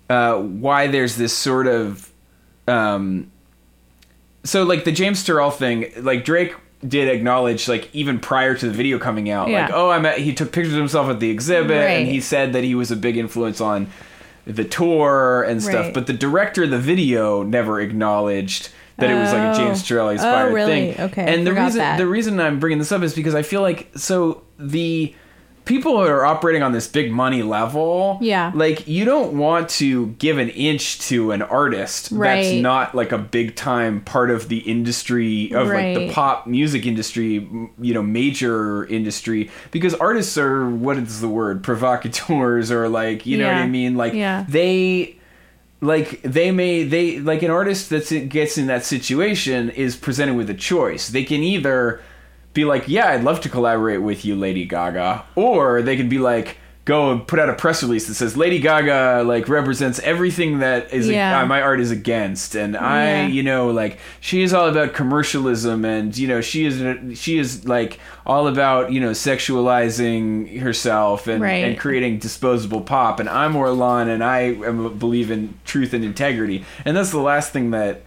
[0.09, 2.11] uh, why there's this sort of
[2.67, 3.31] um,
[4.43, 6.55] so like the James Turrell thing, like Drake
[6.87, 10.33] did acknowledge like even prior to the video coming out, like oh I'm at, he
[10.33, 11.89] took pictures of himself at the exhibit Right.
[11.99, 13.87] and he said that he was a big influence on
[14.45, 15.93] the tour and stuff, Right.
[15.93, 19.57] but the director of the video never acknowledged that it was like a Oh.
[19.65, 20.93] James Turrell inspired Oh, really?
[20.93, 21.01] thing.
[21.05, 21.97] Okay, and the reason that.
[21.97, 25.13] the reason I'm bringing this up is because I feel like so the
[25.65, 28.51] people who are operating on this big money level, Yeah.
[28.55, 33.17] like you don't want to give an inch to an artist that's not like a
[33.17, 37.47] big time part of the industry of like the pop music industry,
[37.81, 39.49] you know, major industry.
[39.71, 41.63] Because artists are what is the word?
[41.63, 44.45] Provocateurs or like you know what I mean, like Yeah.
[44.47, 45.17] they
[45.81, 50.49] like they may they like an artist that gets in that situation is presented with
[50.49, 51.09] a choice.
[51.09, 52.01] They can either
[52.55, 56.17] be like yeah i'd love to collaborate with you lady gaga or they could be
[56.17, 60.59] like go and put out a press release that says lady gaga like represents everything
[60.59, 61.41] that is Yeah.
[61.41, 63.27] uh, my art is against and i Yeah.
[63.27, 67.67] you know like she is all about commercialism and you know she is she is
[67.67, 71.65] like all about you know sexualizing herself and, Right.
[71.65, 76.63] and creating disposable pop and i'm orlan and i am, believe in truth and integrity
[76.85, 78.01] and that's the last thing that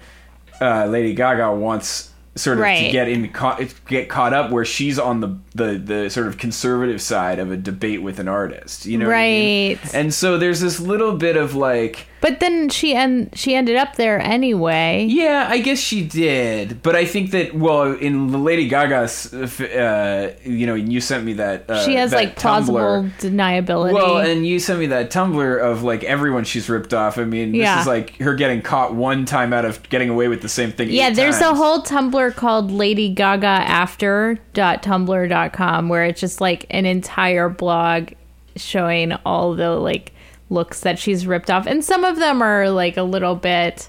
[0.61, 2.08] uh, lady gaga wants
[2.39, 6.11] sort of to get in caught, get caught up where she's on the, the the
[6.11, 9.77] sort of conservative side of a debate with an artist you know what I mean?
[9.77, 9.95] Right.
[9.95, 13.95] and so there's this little bit of like But then she en- she ended up
[13.97, 15.07] there anyway.
[15.09, 20.35] yeah, I guess she did, but I think that well, in the Lady Gaga's, uh,
[20.45, 21.71] you know, you sent me that.
[21.71, 23.13] Uh, she has that like plausible Tumblr.
[23.21, 23.93] deniability.
[23.93, 27.19] Well, and you sent me that Tumblr of like everyone she's ripped off.
[27.19, 27.81] I mean, this Yeah.
[27.81, 30.91] is like her getting caught one time out of getting away with the same thing.
[30.91, 37.49] yeah, there's a whole Tumblr called Lady Gaga After.tumblr.com where it's just like an entire
[37.49, 38.09] blog
[38.57, 40.13] showing all the like
[40.51, 43.89] looks that she's ripped off, and some of them are like a little bit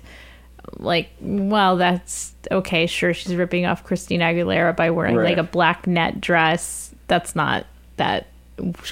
[0.78, 2.86] like, well, that's okay.
[2.86, 5.30] Sure, she's ripping off Christina Aguilera by wearing Right.
[5.30, 6.94] like a black net dress.
[7.08, 7.66] That's not
[7.98, 8.28] that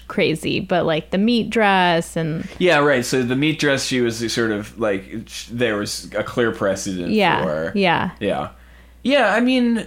[0.08, 3.04] crazy, but like the meat dress and Yeah, right.
[3.06, 7.44] So the meat dress, she was sort of like there was a clear precedent yeah,
[7.44, 7.72] for.
[7.76, 8.12] yeah.
[8.20, 8.50] Yeah.
[9.04, 9.86] Yeah, I mean,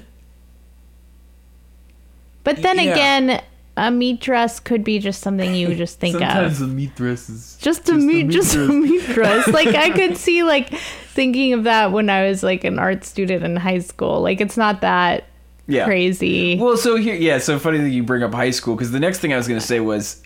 [2.44, 2.92] But then Yeah.
[2.92, 3.42] again,
[3.80, 6.20] a meat dress could be just something you just think of.
[6.20, 9.48] Sometimes a meat dress is Just a meat, just a meat dress.
[9.52, 13.42] like I could see like thinking of that when I was like an art student
[13.42, 14.20] in high school.
[14.20, 15.24] Like it's not that
[15.66, 15.86] yeah.
[15.86, 16.58] crazy.
[16.58, 17.38] Well, so here, yeah.
[17.38, 19.60] So funny that you bring up high school because the next thing I was going
[19.60, 20.22] to say was,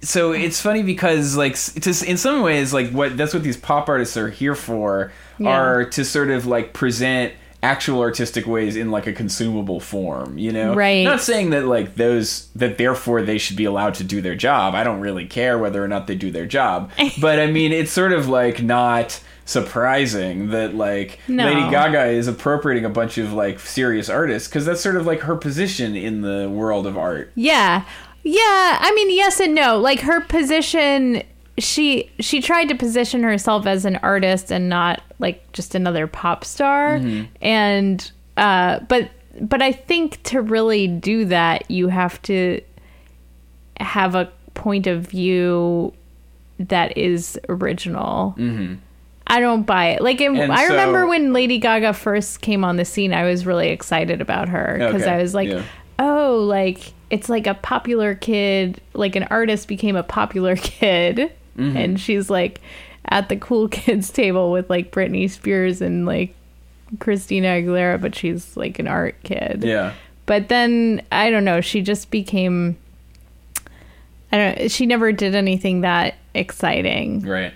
[0.00, 3.88] so it's funny because like to, in some ways like what that's what these pop
[3.88, 5.50] artists are here for Yeah.
[5.50, 10.52] are to sort of like present actual artistic ways in like a consumable form you
[10.52, 11.02] know Right.
[11.04, 14.74] not saying that like those that therefore they should be allowed to do their job
[14.76, 17.90] i don't really care whether or not they do their job but i mean it's
[17.90, 21.44] sort of like not surprising that like No.
[21.46, 25.20] lady gaga is appropriating a bunch of like serious artists because that's sort of like
[25.20, 27.84] her position in the world of art Yeah.
[28.24, 29.78] Yeah, I mean yes and no.
[29.78, 31.22] Like her position
[31.58, 36.44] she she tried to position herself as an artist and not like just another pop
[36.44, 37.00] star.
[37.42, 39.10] And uh but
[39.40, 42.60] but I think to really do that you have to
[43.80, 45.92] have a point of view
[46.58, 48.34] that is original.
[49.30, 50.00] I don't buy it.
[50.00, 53.68] Like, it, I remember when Lady Gaga first came on the scene, I was really
[53.68, 55.62] excited about her because Okay, I was like, yeah.
[55.98, 61.76] oh, like it's like a popular kid, like an artist became a popular kid, Mm-hmm.
[61.76, 62.60] and she's like
[63.06, 66.34] at the cool kids table with like Britney Spears and like
[67.00, 69.64] Christina Aguilera, but she's like an art kid.
[69.64, 69.92] yeah
[70.26, 72.76] But then I don't know, she just became.
[74.30, 74.70] I don't.
[74.70, 77.22] She never did anything that exciting.
[77.22, 77.52] right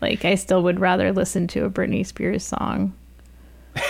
[0.00, 2.92] Like I still would rather listen to a Britney Spears song.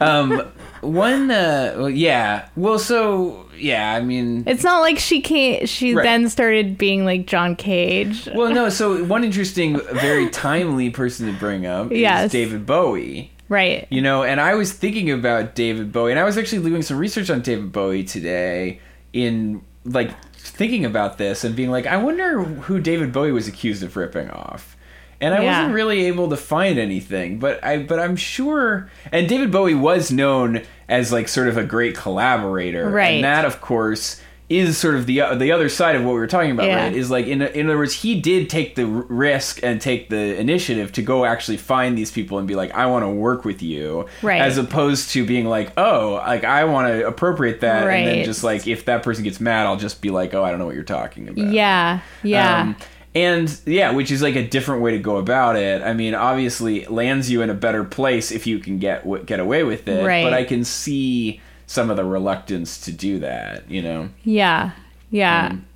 [0.00, 0.42] Um
[0.80, 5.68] one uh well, yeah well so yeah i mean It's not like she can't.
[5.68, 6.02] She Right.
[6.02, 8.28] then started being like John Cage.
[8.34, 12.26] well no so one interesting very timely person to bring up Yes.
[12.26, 13.86] is david bowie Right.
[13.90, 16.96] You know, and I was thinking about David Bowie, and I was actually doing some
[16.96, 18.80] research on David Bowie today
[19.12, 23.82] in like thinking about this and being like, I wonder who David Bowie was accused
[23.82, 24.74] of ripping off.
[25.22, 25.58] And I Yeah.
[25.60, 30.10] wasn't really able to find anything, but I but I'm sure and David Bowie was
[30.12, 32.90] known as like sort of a great collaborator.
[32.90, 33.14] Right.
[33.14, 36.26] And that of course is sort of the the other side of what we were
[36.26, 36.82] talking about, Yeah.
[36.84, 36.94] right?
[36.94, 40.92] Is like in in other words, he did take the risk and take the initiative
[40.92, 44.06] to go actually find these people and be like, I want to work with you,
[44.20, 44.42] Right.
[44.42, 48.44] As opposed to being like, oh, like I want to appropriate that, and then just
[48.44, 50.74] like if that person gets mad, I'll just be like, oh, I don't know what
[50.74, 51.46] you're talking about.
[51.46, 52.00] Yeah.
[52.22, 52.60] Yeah.
[52.62, 52.76] Um,
[53.14, 55.82] and yeah, which is like a different way to go about it.
[55.82, 59.64] I mean, obviously, lands you in a better place if you can get get away
[59.64, 60.04] with it.
[60.04, 60.24] Right.
[60.24, 63.70] But I can see some of the reluctance to do that.
[63.70, 64.08] You know.
[64.24, 64.72] yeah.
[65.10, 65.48] Yeah.
[65.50, 65.66] Um,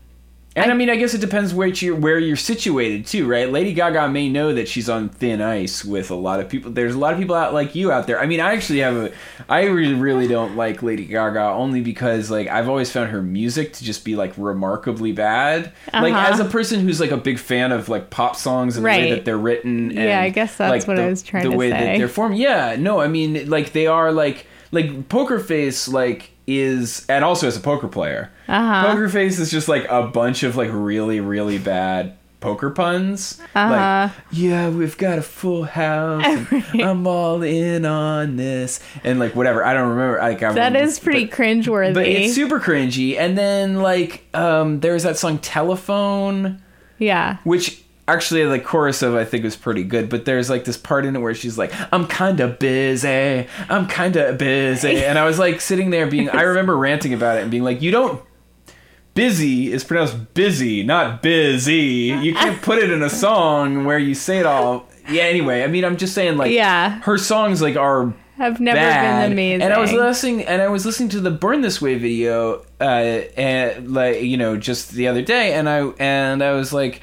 [0.56, 3.50] And I, mean, I guess it depends where you're where you're situated too, right?
[3.52, 6.70] Lady Gaga may know that she's on thin ice with a lot of people.
[6.70, 8.18] There's a lot of people out like you out there.
[8.18, 9.12] I mean, I actually have a.
[9.50, 13.74] I really, really don't like Lady Gaga only because like I've always found her music
[13.74, 15.72] to just be like remarkably bad.
[15.92, 16.32] Like Uh-huh.
[16.32, 19.10] as a person who's like a big fan of like pop songs and the way
[19.10, 19.90] that they're written.
[19.90, 21.98] And, Yeah, I guess that's like, what the, I was trying the to way that
[21.98, 22.38] they're formed.
[22.38, 27.46] Yeah, no, I mean, like they are like like Poker Face like is and also
[27.46, 28.30] as a poker player.
[28.48, 28.86] Uh-huh.
[28.88, 33.40] Poker Face is just like a bunch of like really really bad poker puns.
[33.54, 34.08] Uh-huh.
[34.08, 36.46] Like, yeah, we've got a full house.
[36.74, 39.64] I'm all in on this, and like whatever.
[39.64, 40.18] I don't remember.
[40.18, 41.94] Like I'm, That is pretty but- cringeworthy.
[41.94, 43.16] But it's super cringy.
[43.18, 46.62] And then like um, there's that song Telephone
[46.98, 47.38] yeah.
[47.44, 51.04] which actually the chorus of I think was pretty good, but there's like this part
[51.06, 55.24] in it where she's like, "I'm kind of busy, I'm kind of busy," and I
[55.24, 58.22] was like sitting there being, I remember ranting about it and being like, "You don't."
[59.14, 62.14] Busy is pronounced busy, not busy.
[62.20, 64.86] You can't put it in a song where you say it all.
[65.10, 65.22] Yeah.
[65.22, 67.00] Anyway, I mean, I'm just saying, like, Yeah.
[67.00, 69.22] her songs like are Have never bad.
[69.22, 69.62] been amazing.
[69.62, 72.84] And I was listening, and I was listening to the "Born This Way" video, uh,
[72.84, 77.00] and like you know, just the other day, and I and I was like,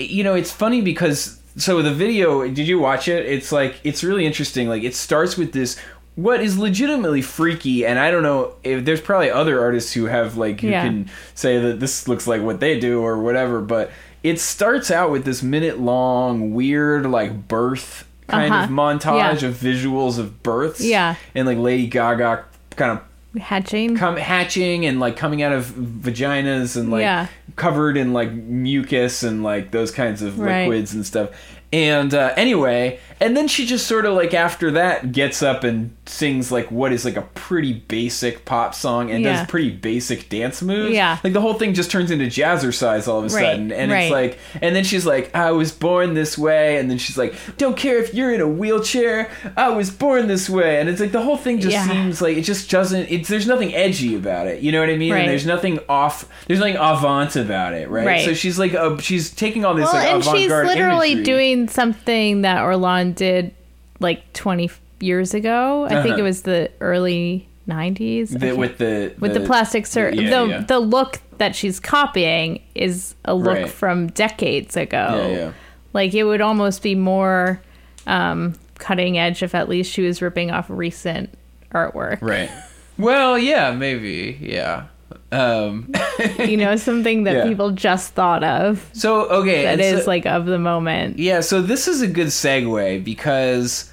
[0.00, 3.26] you know, it's funny because so the video, did you watch it?
[3.26, 4.68] It's like it's really interesting.
[4.68, 5.78] Like it starts with this.
[6.16, 10.36] What is legitimately freaky, and I don't know if there's probably other artists who have
[10.36, 10.82] like who Yeah.
[10.82, 13.90] can say that this looks like what they do or whatever, but
[14.22, 18.64] it starts out with this minute long weird like birth kind Uh-huh.
[18.64, 19.48] of montage Yeah.
[19.48, 20.80] of visuals of births.
[20.84, 21.14] Yeah.
[21.34, 22.44] And like Lady Gaga
[22.76, 23.96] kind of Hatching.
[23.96, 27.28] come hatching and like coming out of vaginas and like Yeah.
[27.56, 30.62] Covered in like mucus and like those kinds of Right.
[30.68, 31.30] liquids and stuff.
[31.72, 35.94] And uh, anyway, and then she just sort of like after that gets up and
[36.06, 39.38] sings like what is like a pretty basic pop song and Yeah.
[39.40, 40.92] does pretty basic dance moves.
[40.94, 41.18] Yeah.
[41.22, 43.72] Like the whole thing just turns into jazzercise all of a Right, sudden.
[43.72, 47.16] And it's like and then she's like, I was born this way and then she's
[47.18, 51.00] like, Don't care if you're in a wheelchair, I was born this way and it's
[51.00, 51.86] like the whole thing just Yeah.
[51.86, 54.62] seems like it just doesn't it's there's nothing edgy about it.
[54.62, 55.12] You know what I mean?
[55.12, 55.20] Right.
[55.20, 58.06] And there's nothing off there's nothing avant about it, right?
[58.06, 58.24] Right.
[58.24, 61.24] So she's like uh, she's taking all this well, like and she's literally imagery.
[61.24, 62.62] doing something that
[63.10, 63.54] Orlan did
[63.98, 64.70] like 20
[65.00, 65.84] years ago.
[65.84, 66.18] I think Uh-huh.
[66.18, 68.38] it was the early 90s.
[68.38, 70.60] The, with the with the, plastic sur- yeah, the yeah.
[70.62, 73.68] the look that she's copying is a look Right.
[73.68, 75.28] from decades ago.
[75.30, 75.52] Yeah, yeah.
[75.92, 77.60] Like it would almost be more
[78.06, 81.30] um, cutting edge if at least she was ripping off recent
[81.72, 82.20] artwork.
[82.22, 82.50] Right.
[82.98, 84.36] Well, yeah, maybe.
[84.42, 84.88] Yeah.
[85.32, 85.92] Um
[86.38, 87.44] you know, something that Yeah.
[87.44, 91.18] people just thought of so okay, that is so- like of the moment.
[91.18, 93.90] Yeah, so this is a good segue because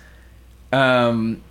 [0.73, 1.41] um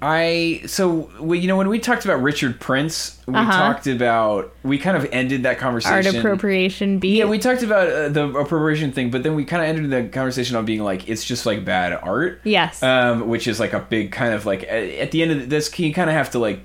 [0.00, 3.50] I so we, you know when we talked about Richard Prince, we Uh-huh.
[3.50, 5.96] talked about we kind of ended that conversation.
[5.96, 7.16] Art appropriation beat.
[7.18, 10.08] Yeah, we talked about uh, the appropriation thing, but then we kind of ended the
[10.08, 12.40] conversation on being like it's just like bad art.
[12.44, 12.80] Yes.
[12.80, 15.76] Um, which is like a big kind of like at, at the end of this,
[15.80, 16.60] you kind of have to like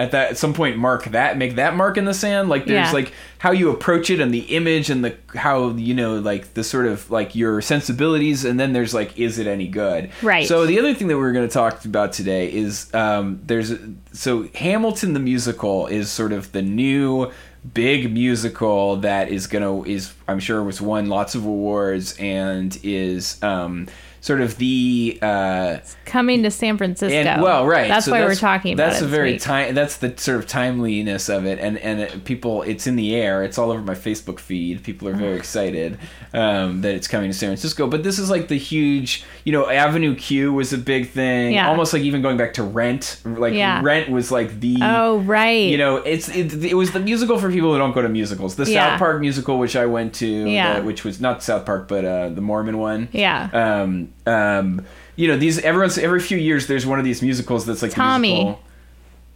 [0.00, 2.48] at that at some point mark that make that mark in the sand.
[2.48, 2.92] Like there's Yeah.
[2.92, 6.64] like how you approach it and the image and the how you know like the
[6.64, 10.10] sort of like your sensibilities, and then there's like is it any good?
[10.22, 10.46] Right.
[10.46, 13.72] So the other thing that we're going to talk about today is um, there's
[14.12, 17.30] so Hamilton the musical is sort of the new
[17.74, 23.42] big musical that is gonna is I'm sure was won lots of awards and is
[23.42, 23.86] um,
[24.20, 27.14] sort of the uh, Coming to San Francisco.
[27.14, 27.88] and well, right.
[27.88, 29.04] That's So why we're talking about That's it.
[29.04, 29.74] a very time.
[29.74, 33.42] That's the sort of timeliness of it, and and it, people, it's in the air.
[33.44, 34.82] It's all over my Facebook feed.
[34.82, 35.98] People are very excited
[36.34, 37.86] um, that it's coming to San Francisco.
[37.86, 41.52] But this is like the huge, you know, Avenue Q was a big thing.
[41.54, 41.68] Yeah.
[41.68, 43.20] Almost like even going back to Rent.
[43.24, 43.80] Like Yeah.
[43.82, 44.78] Rent was like the.
[44.82, 45.70] Oh, right.
[45.70, 48.56] You know, it's it, it was the musical for people who don't go to musicals.
[48.56, 48.90] The Yeah.
[48.90, 50.78] South Park musical, which I went to, Yeah.
[50.78, 53.48] uh, which was not South Park, but uh, the Mormon one Yeah.
[53.52, 54.84] um, um,
[55.16, 58.44] you know, these everyone's every few years there's one of these musicals that's like Tommy.
[58.44, 58.60] musical-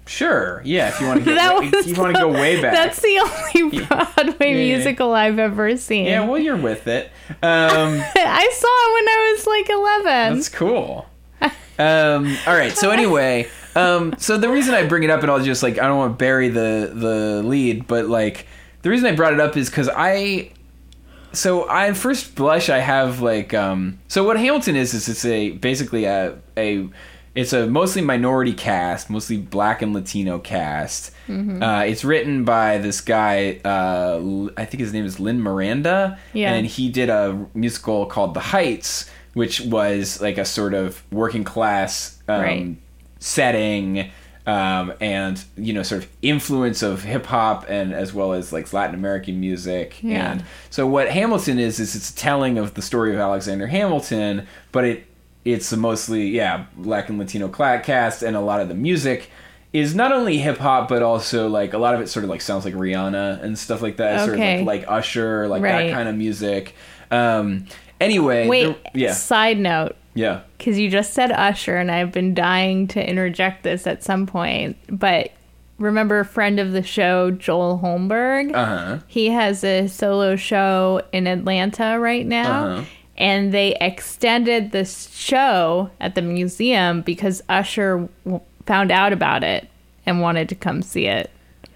[0.07, 0.89] Sure, yeah.
[0.89, 2.75] If you want to go, that way, was you want to go way back.
[2.75, 3.19] That's the
[3.65, 6.05] only Broadway Yeah, musical I've ever seen.
[6.05, 7.07] yeah, well, you're with it.
[7.31, 10.35] Um, I saw it when I was like 11.
[10.37, 11.07] that's cool.
[11.77, 12.71] Um, all right.
[12.73, 15.89] So anyway, um, so the reason I bring it up, and I'll just like I
[15.89, 18.47] don't want to bury the the lead, but like
[18.83, 20.51] the reason I brought it up is because I.
[21.35, 25.25] So I at first blush I have like um so what Hamilton is is it's
[25.25, 26.89] a basically a a
[27.35, 31.11] it's a mostly minority cast mostly black and Latino cast.
[31.29, 34.21] Uh, it's written by this guy uh,
[34.57, 36.53] I think his name is Lin Miranda Yeah.
[36.55, 41.43] and he did a musical called The Heights which was like a sort of working
[41.43, 42.77] class um, Right.
[43.19, 44.11] setting
[44.47, 48.71] um, and you know sort of influence of hip hop and as well as like
[48.73, 50.03] Latin American music.
[50.03, 50.33] Yeah.
[50.33, 54.47] and so what Hamilton is is it's a telling of the story of Alexander Hamilton
[54.73, 55.07] but it
[55.47, 59.31] it's a mostly yeah black and Latino cast and a lot of the music
[59.73, 62.41] is not only hip hop but also like a lot of it sort of like
[62.43, 65.87] sounds like Rihanna and stuff like that sort of like, like Usher like Right.
[65.89, 66.75] that kind of music.
[67.11, 67.67] Um
[68.01, 69.13] anyway Wait, yeah.
[69.15, 73.87] side note, yeah because you just said Usher, and I've been dying to interject this
[73.87, 75.31] at some point, but
[75.79, 78.55] remember friend of the show, Joel Holmberg?
[78.55, 82.67] uh-huh He has a solo show in Atlanta right now.
[82.67, 82.85] Uh-huh.
[83.17, 89.69] And they extended this show at the museum because Usher w- found out about it
[90.05, 91.31] and wanted to come see it.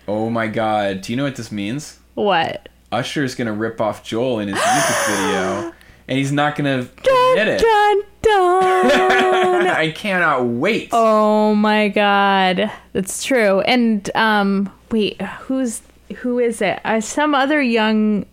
[0.09, 2.69] oh my god do you know what this means What?
[2.91, 5.73] Usher is gonna rip off Joel in his music video,
[6.09, 7.61] and he's not gonna Dun, admit it.
[7.61, 9.67] dun, dun.
[9.67, 10.91] I cannot wait.
[10.93, 13.61] oh my god, that's true.
[13.61, 15.83] And um, wait, who's
[16.17, 16.81] who is it?
[16.85, 18.27] Uh, some other young,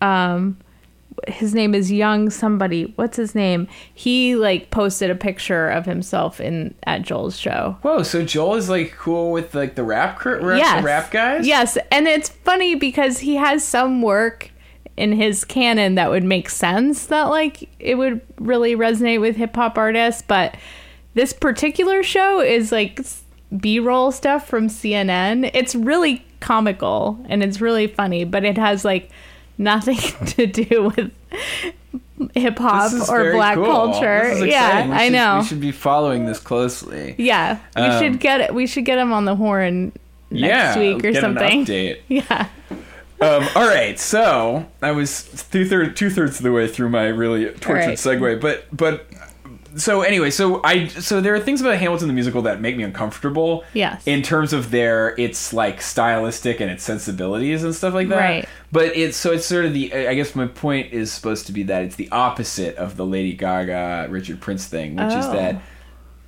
[0.00, 0.56] um,
[1.26, 2.92] his name is Young somebody.
[2.96, 3.68] What's his name?
[3.94, 7.76] He like posted a picture of himself in at Joel's show.
[7.82, 10.80] Whoa, so Joel is like cool with like the rap cr- rap, yes.
[10.80, 11.46] the rap guys?
[11.46, 14.50] Yes, and it's funny because he has some work
[14.98, 19.54] in his canon that would make sense that like it would really resonate with hip
[19.56, 20.56] hop artists, but
[21.14, 23.00] this particular show is like
[23.56, 25.50] B roll stuff from CNN.
[25.54, 29.10] It's really comical and it's really funny, but it has like
[29.56, 29.96] nothing
[30.26, 31.10] to do with
[32.34, 33.64] hip hop or black cool.
[33.66, 34.44] culture.
[34.44, 34.86] Yeah.
[34.86, 35.38] We I know.
[35.40, 37.14] We should be following this closely.
[37.18, 39.92] yeah, we Um, should get we should get him on the horn
[40.30, 41.60] next yeah, week or get something.
[41.60, 41.98] An update.
[42.08, 42.48] Yeah.
[43.20, 47.06] Um, all right, so I was two thirds two thirds of the way through my
[47.06, 47.98] really tortured right.
[47.98, 49.06] segue, but but
[49.76, 52.84] so anyway, so I so there are things about Hamilton the musical that make me
[52.84, 53.64] uncomfortable.
[53.74, 54.06] Yes.
[54.06, 58.18] In terms of their its like stylistic and its sensibilities and stuff like that.
[58.18, 58.48] Right.
[58.72, 61.64] But it's so it's sort of the I guess my point is supposed to be
[61.64, 65.32] that it's the opposite of the Lady Gaga Richard Prince thing, which is Oh.
[65.32, 65.62] that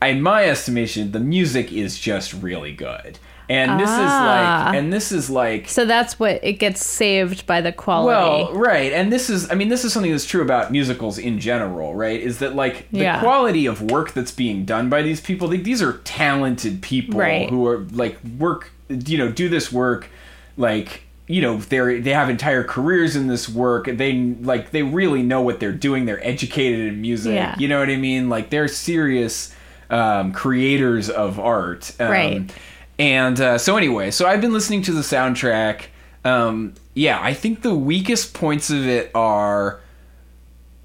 [0.03, 3.19] in my estimation the music is just really good.
[3.51, 3.99] And this Ah.
[4.05, 8.45] is like and this is like So that's what it gets saved by the quality.
[8.45, 11.41] well, right, and this is I mean this is something that's true about musicals in
[11.41, 12.21] general, right?
[12.21, 13.19] Is that like the Yeah.
[13.21, 15.49] quality of work that's being done by these people?
[15.49, 17.51] Like, these are talented people Right.
[17.51, 20.09] who are like work, you know, do this work
[20.57, 24.13] like you know they're they have entire careers in this work they
[24.43, 27.55] like they really know what they're doing they're educated in music Yeah.
[27.57, 29.55] you know what i mean like they're serious
[29.91, 32.53] um, creators of art um, Right.
[33.01, 35.87] And uh, so anyway, so I've been listening to the soundtrack.
[36.25, 39.81] Um, yeah, I think the weakest points of it are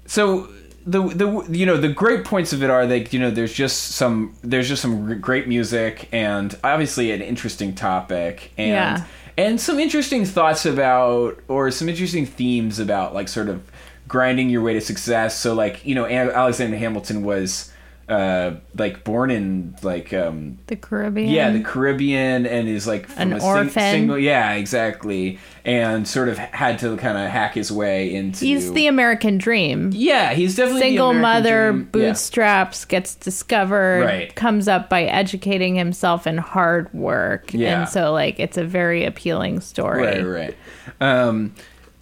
[0.06, 0.48] so
[0.86, 3.88] the the you know the great points of it are like you know there's just
[3.92, 9.04] some there's just some great music and obviously an interesting topic and Yeah.
[9.36, 13.62] and some interesting thoughts about or some interesting themes about like sort of
[14.08, 15.38] grinding your way to success.
[15.38, 17.72] So like you know Alexander Hamilton was
[18.08, 21.28] uh like born in like um the Caribbean.
[21.28, 23.70] yeah, the Caribbean, and is like from An a sing- orphan.
[23.70, 24.18] single.
[24.18, 28.44] Yeah, exactly, and sort of had to kind of hack his way into.
[28.44, 29.90] He's the American dream.
[29.92, 31.80] yeah, he's definitely Single mother, dream.
[31.82, 31.88] Yeah.
[32.10, 34.34] bootstraps, gets discovered, Right.
[34.36, 37.52] comes up by educating himself in hard work.
[37.52, 37.80] Yeah.
[37.80, 40.02] And so, like, it's a very appealing story.
[40.02, 40.56] Right, right.
[41.00, 41.54] Um,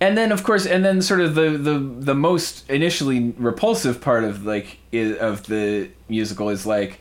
[0.07, 4.25] and then, of course, and then sort of the the the most initially repulsive part
[4.25, 7.01] of like i of the musical is like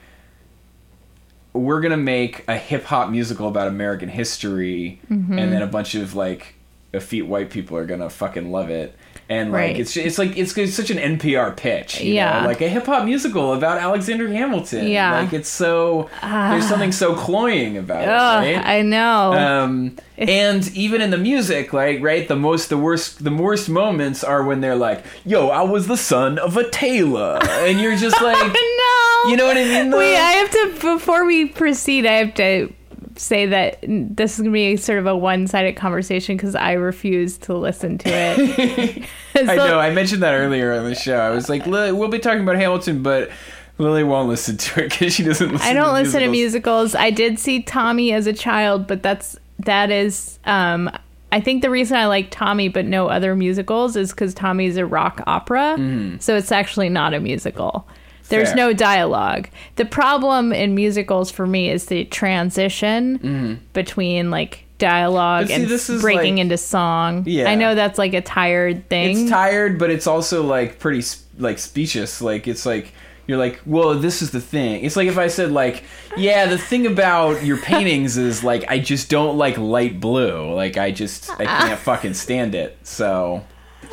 [1.53, 5.39] we're gonna make a hip hop musical about American history, Mhm.
[5.39, 6.55] and then a bunch of like
[6.93, 8.95] effete white people are gonna fucking love it.
[9.29, 9.79] And like Right.
[9.79, 12.41] it's it's like it's, it's such an NPR pitch, you Yeah.
[12.41, 12.47] know?
[12.47, 14.87] like a hip hop musical about Alexander Hamilton.
[14.87, 15.21] Yeah.
[15.21, 16.67] like it's so there's Ah.
[16.67, 18.55] something so cloying about Ugh, it.
[18.57, 18.65] Right?
[18.65, 19.33] I know.
[19.33, 24.23] Um, and even in the music, like right, the most the worst the worst moments
[24.23, 28.21] are when they're like, "Yo, I was the son of a tailor," and you're just
[28.29, 29.29] like, no.
[29.29, 29.89] You know what I mean?
[29.89, 29.99] though?
[29.99, 32.71] Wait, I have to, before we proceed, I have to
[33.15, 36.73] say that this is going to be sort of a one sided conversation because I
[36.73, 39.10] refuse to listen to it.
[39.35, 39.80] I know.
[39.80, 41.18] I mentioned that earlier on the show.
[41.18, 43.30] I was like, we'll be talking about Hamilton, but
[43.77, 45.68] Lily won't listen to it because she doesn't listen.
[45.68, 46.95] I don't to listen to musicals.
[46.95, 50.90] I did see Tommy as a child, but that's that is um
[51.31, 54.85] I think the reason I like Tommy but no other musicals is cuz Tommy's a
[54.85, 55.76] rock opera.
[55.77, 56.22] Mhm.
[56.22, 57.88] So it's actually not a musical.
[58.34, 58.55] There's Fair.
[58.57, 59.47] no dialogue.
[59.77, 63.57] The problem in musicals for me is the transition Mhm.
[63.73, 67.23] between like dialogue see, and breaking like- into song.
[67.26, 67.49] Yeah.
[67.49, 69.22] I know that's like a tired thing.
[69.22, 72.22] It's tired, but it's also like pretty sp- like specious.
[72.22, 72.91] Like it's like
[73.26, 74.84] you're like, well, this is the thing.
[74.84, 75.84] It's like if I said like,
[76.18, 80.53] yeah, the thing about your paintings is like I just don't like light blue.
[80.53, 82.77] Like I just I can't fucking stand it.
[82.84, 83.45] So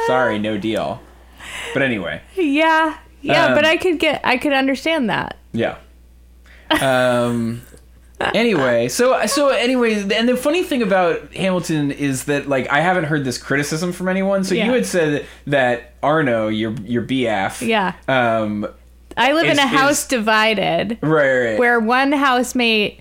[0.08, 1.00] sorry, no deal.
[1.72, 2.96] But anyway, yeah.
[3.22, 5.36] Yeah, Um, but I could get I could understand that.
[5.52, 5.76] yeah.
[6.80, 7.62] Um.
[8.34, 13.04] anyway, so so anyway, and the funny thing about Hamilton is that like I haven't
[13.04, 14.44] heard this criticism from anyone.
[14.44, 14.66] So Yeah.
[14.66, 17.94] you had said that Arno, your your BF, Yeah.
[18.08, 18.66] um,
[19.16, 20.98] I live in a house is- divided.
[21.02, 21.58] Right, right.
[21.58, 23.00] Where one housemate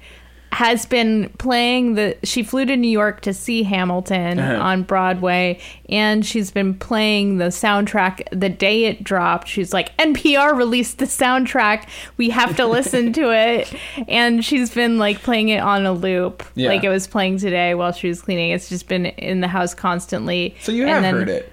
[0.52, 4.62] has been playing the she flew to New York to see Hamilton Uh-huh.
[4.62, 9.48] on Broadway and she's been playing the soundtrack the day it dropped.
[9.48, 11.88] She's like NPR released the soundtrack.
[12.18, 13.74] We have to listen to it.
[14.08, 16.44] And she's been like playing it on a loop.
[16.56, 16.70] Yeah.
[16.70, 18.52] Like it was playing today while she was cleaning.
[18.52, 20.56] It's just been in the house constantly.
[20.62, 21.52] So you have then- heard it.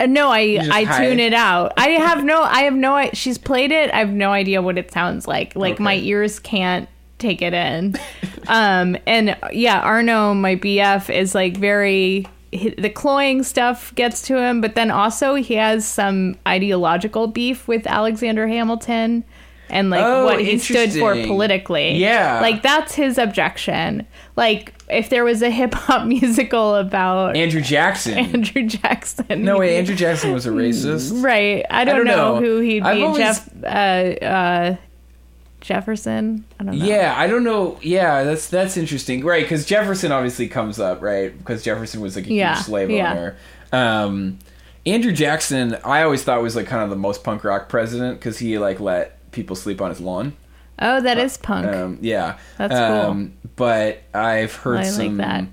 [0.00, 1.08] uh, no, I I hide?
[1.08, 1.72] tune it out.
[1.78, 3.90] I have no I have no she's played it.
[3.92, 5.56] I have no idea what it sounds like.
[5.56, 6.88] Like my ears can't
[7.24, 7.94] take it in.
[8.48, 14.60] um and yeah, Arno my BF is like very the cloying stuff gets to him,
[14.60, 19.24] but then also he has some ideological beef with Alexander Hamilton
[19.70, 21.96] and like Oh, what he stood for politically.
[21.96, 22.38] Yeah.
[22.40, 24.06] Like that's his objection.
[24.36, 28.18] Like if there was a hip hop musical about Andrew Jackson.
[28.18, 29.42] Andrew Jackson.
[29.42, 31.24] no way, Andrew Jackson was a racist.
[31.24, 31.64] Right.
[31.70, 32.40] I don't, don't know, know.
[32.40, 33.02] who he'd be.
[33.02, 34.76] always- Jeff uh uh
[35.64, 36.44] Jefferson?
[36.60, 36.84] I don't know.
[36.84, 37.78] Yeah, I don't know.
[37.82, 39.42] Yeah, that's that's interesting, right?
[39.42, 41.36] Because Jefferson obviously comes up, right?
[41.36, 43.10] Because Jefferson was like a Yeah, huge slave yeah.
[43.12, 43.36] owner,
[43.72, 44.38] um,
[44.86, 48.38] Andrew Jackson, I always thought was like kind of the most punk rock president because
[48.38, 50.34] he like let people sleep on his lawn.
[50.78, 51.66] Oh, that is punk.
[51.66, 53.10] Um, yeah, That's cool.
[53.10, 55.16] um, But I've heard I like some.
[55.18, 55.44] that.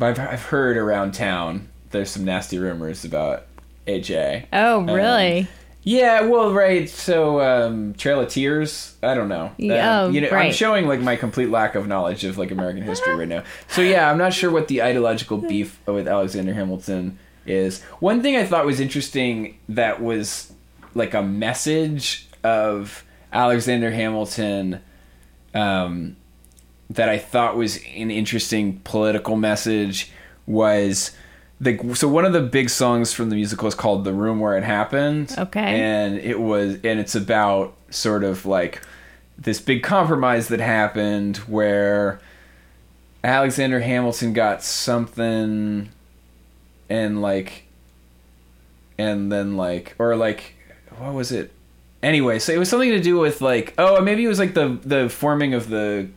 [0.00, 3.46] I've I've heard around town there's some nasty rumors about
[3.86, 4.46] AJ.
[4.52, 5.48] oh, um, really?
[5.88, 6.86] Yeah, well, right.
[6.86, 8.94] So, um, Trail of Tears.
[9.02, 9.52] I don't know.
[9.56, 12.50] Yeah, Um, oh, you know, I'm showing like my complete lack of knowledge of like
[12.50, 13.42] American history right now.
[13.68, 17.82] So yeah, I'm not sure what the ideological beef with Alexander Hamilton is.
[18.00, 20.52] One thing I thought was interesting that was
[20.94, 23.02] like a message of
[23.32, 24.82] Alexander Hamilton.
[25.54, 26.16] Um,
[26.90, 30.10] that I thought was an interesting political message
[30.46, 31.12] was
[31.60, 34.56] the so one of the big songs from the musical is called "The Room Where
[34.56, 35.60] It Happened." Okay.
[35.60, 38.82] and it was and it's about sort of like
[39.36, 42.20] this big compromise that happened where
[43.24, 45.88] Alexander Hamilton got something
[46.88, 47.64] and like
[48.96, 50.54] and then like or like
[50.98, 51.52] what was it
[52.02, 54.78] anyway so it was something to do with like oh maybe it was like the
[54.84, 56.08] the forming of the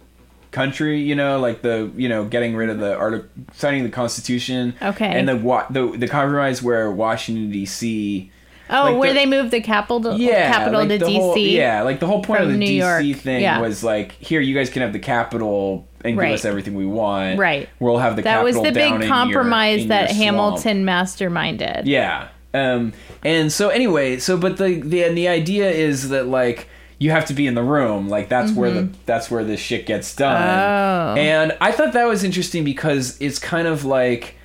[0.52, 4.74] country you know like the you know getting rid of the art signing the constitution
[4.82, 5.06] Okay.
[5.06, 8.30] and the wa- the the compromise where washington dc
[8.74, 11.16] Oh, like where the- they moved the capital yeah, capital like to DC.
[11.18, 12.78] whole- yeah, like the whole point of the New DC
[13.10, 13.18] York.
[13.22, 13.60] thing Yeah.
[13.60, 16.28] was like, here, you guys can have the capital and Right.
[16.28, 17.38] give us everything we want.
[17.38, 17.68] Right.
[17.82, 18.46] We'll have the Capital.
[18.46, 20.12] that was the big compromise in that.
[20.12, 21.82] Hamilton masterminded.
[21.84, 22.30] Yeah.
[22.54, 22.94] Um,
[23.26, 26.70] and so anyway, so but the the and the idea is that like
[27.02, 29.88] you have to be in the room, like that's where the that's where this shit
[29.88, 30.40] gets done.
[30.40, 31.18] Mm-hmm.
[31.18, 31.20] Oh.
[31.20, 34.36] And I thought that was interesting because it's kind of like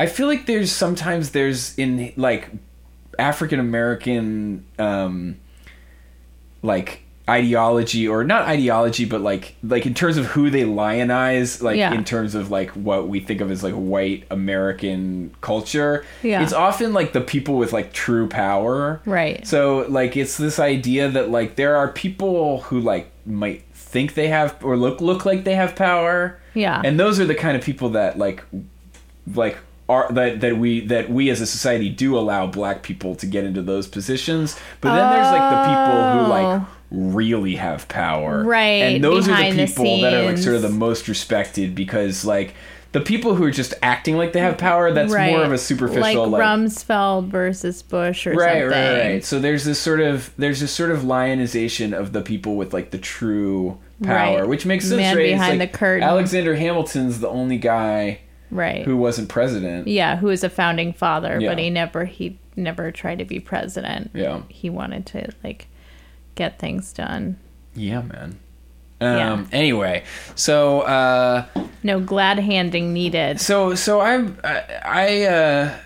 [0.00, 2.50] I feel like there's sometimes there's in like
[3.20, 5.36] African American um
[6.60, 11.76] like ideology or not ideology but like like in terms of who they lionize like
[11.76, 11.94] Yeah.
[11.94, 16.42] in terms of like what we think of as like white american culture Yeah.
[16.42, 19.46] it's often like the people with like true power Right.
[19.46, 24.26] so like it's this idea that like there are people who like might think they
[24.28, 26.82] have or look look like they have power Yeah.
[26.84, 28.42] and those are the kind of people that like
[29.34, 29.58] like
[29.88, 33.44] are that that we that we as a society do allow black people to get
[33.44, 36.66] into those positions but then there's like the people who like Oh.
[36.92, 40.62] Really have power Right, and those are the the people that are like sort of
[40.62, 42.54] the most respected because like
[42.92, 45.30] the people who are just acting like they have power that's right.
[45.32, 48.68] more of a superficial like, like Rumsfeld versus Bush or right, something.
[48.68, 49.24] right, right.
[49.24, 52.90] So there's this sort of there's this sort of lionization of the people with like
[52.90, 54.48] the true power, Right.
[54.48, 54.98] which makes sense.
[54.98, 55.30] Man right?
[55.30, 56.06] Behind like the curtain.
[56.06, 58.20] Alexander Hamilton's the only guy
[58.50, 58.84] Right.
[58.84, 59.88] who wasn't president.
[59.88, 61.48] yeah, who was a founding father, Yeah.
[61.48, 64.10] but he never he never tried to be president.
[64.12, 64.42] Yeah.
[64.48, 65.66] He wanted to like
[66.34, 67.38] get things done.
[67.74, 68.38] Yeah, man.
[69.00, 69.44] Um, Yeah.
[69.52, 70.04] Anyway,
[70.34, 71.46] so uh,
[71.82, 73.40] No glad handing needed.
[73.40, 75.76] so so I'm I I, uh,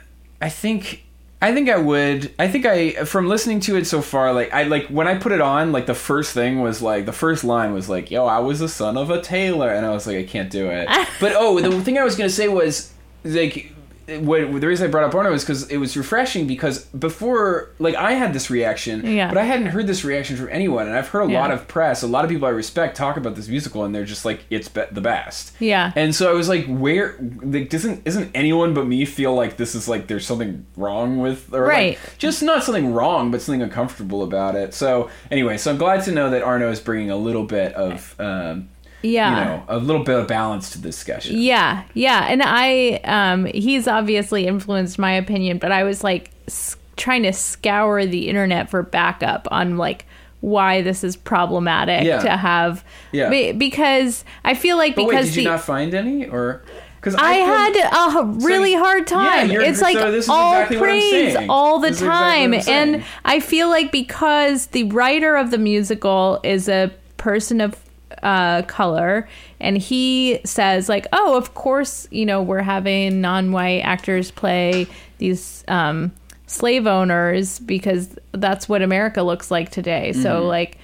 [0.40, 1.04] I think
[1.40, 4.64] I think I would I think I from listening to it so far like I
[4.64, 7.72] like when I put it on like the first thing was like the first line
[7.72, 10.24] was like yo I was the son of a tailor and I was like I
[10.24, 10.88] can't do it
[11.20, 12.92] but oh the thing I was gonna say was
[13.24, 13.72] like
[14.20, 17.94] what the reason I brought up Arno was because it was refreshing because before like
[17.96, 19.28] I had this reaction Yeah.
[19.28, 21.40] but I hadn't heard this reaction from anyone and I've heard a Yeah.
[21.40, 24.04] lot of press a lot of people I respect talk about this musical and they're
[24.04, 25.92] just like it's be- the best Yeah.
[25.96, 29.74] and so I was like, where like doesn't isn't anyone but me feel like this
[29.74, 31.98] is like there's something wrong with or Right.
[31.98, 34.72] like, just not something wrong but something uncomfortable about it.
[34.74, 38.14] So anyway, so I'm glad to know that Arno is bringing a little bit of
[38.20, 38.68] um,
[39.06, 39.30] yeah.
[39.30, 41.36] you know a little bit of balance to the discussion.
[41.38, 46.76] Yeah, yeah, and I um he's obviously influenced my opinion, but I was like s-
[46.96, 50.06] trying to scour the internet for backup on like
[50.40, 52.20] why this is problematic Yeah.
[52.20, 53.30] to have Yeah.
[53.30, 56.62] be- because I feel like But wait, because did you the not find any or?
[57.00, 59.48] Because I had a really hard time.
[59.50, 62.60] you're- it's like so all exactly praise all the This is exactly time.
[62.62, 62.94] saying.
[62.94, 67.76] and I feel like because the writer of the musical is a person of
[68.22, 69.28] uh, color,
[69.60, 74.86] and he says, like, oh, of course, you know, we're having non white actors play
[75.18, 75.64] these.
[75.68, 76.12] Um,
[76.48, 80.12] slave owners because that's what America looks like today.
[80.12, 80.46] So Mm-hmm.
[80.46, 80.78] like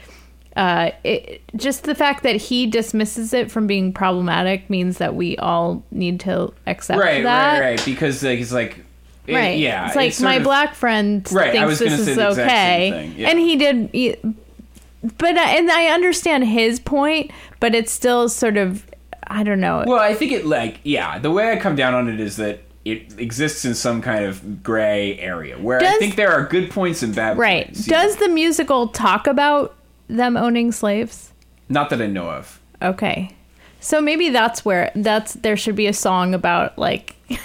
[0.57, 5.37] uh, it, just the fact that he dismisses it from being problematic means that we
[5.37, 7.61] all need to accept right, that.
[7.61, 7.85] right, right.
[7.85, 8.85] Because like, he's like,
[9.29, 9.57] it- Right.
[9.61, 13.13] yeah, It's like sort my of- black friend Right, thinks this is okay.
[13.17, 13.29] yeah.
[13.31, 14.17] And he did he-
[15.19, 17.31] but uh, and I understand his point,
[17.61, 18.87] but it's still sort of
[19.27, 19.85] I don't know.
[19.87, 21.19] Well, I think it like yeah.
[21.19, 24.63] The way I come down on it is that it exists in some kind of
[24.63, 27.67] gray area where I think there are good points and bad right.
[27.67, 27.87] points.
[27.87, 29.77] Does the musical talk about
[30.09, 31.33] them owning slaves?
[31.69, 32.61] Not that I know of.
[32.81, 33.35] Okay.
[33.81, 37.17] So maybe that's where that's there should be a song about like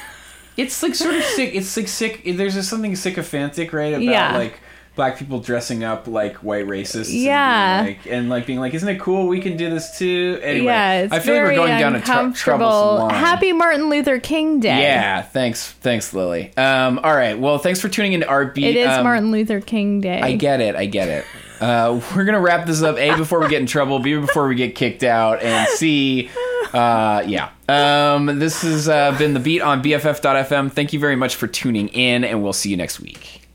[0.58, 1.54] It's like sort of sick.
[1.54, 2.24] It's like sick.
[2.26, 3.94] There's just something sycophantic, right?
[3.94, 4.38] About Yeah.
[4.38, 4.60] like
[4.98, 7.08] black people dressing up like white racists.
[7.10, 7.84] Yeah.
[7.84, 9.28] being like, and like being like, isn't it cool?
[9.28, 10.40] We can do this too.
[10.44, 13.14] Anyway, yeah, I feel like we're going down a tr- troublesome line.
[13.16, 14.82] Happy Martin Luther King Day.
[14.82, 16.52] Yeah, thanks, thanks, Lily.
[16.58, 18.66] Um, all right, well, thanks for tuning into Art Beat.
[18.66, 20.20] It is Um, Martin Luther King Day.
[20.22, 20.76] I get it.
[20.76, 21.26] I get it.
[21.62, 22.98] Uh, we're gonna wrap this up.
[22.98, 24.00] A before we get in trouble.
[24.00, 25.42] B before we get kicked out.
[25.42, 26.30] And C,
[26.74, 27.50] uh, yeah.
[27.70, 30.72] Um, this has uh, been the beat on BFF.fm.
[30.72, 33.47] Thank you very much for tuning in, and we'll see you next week.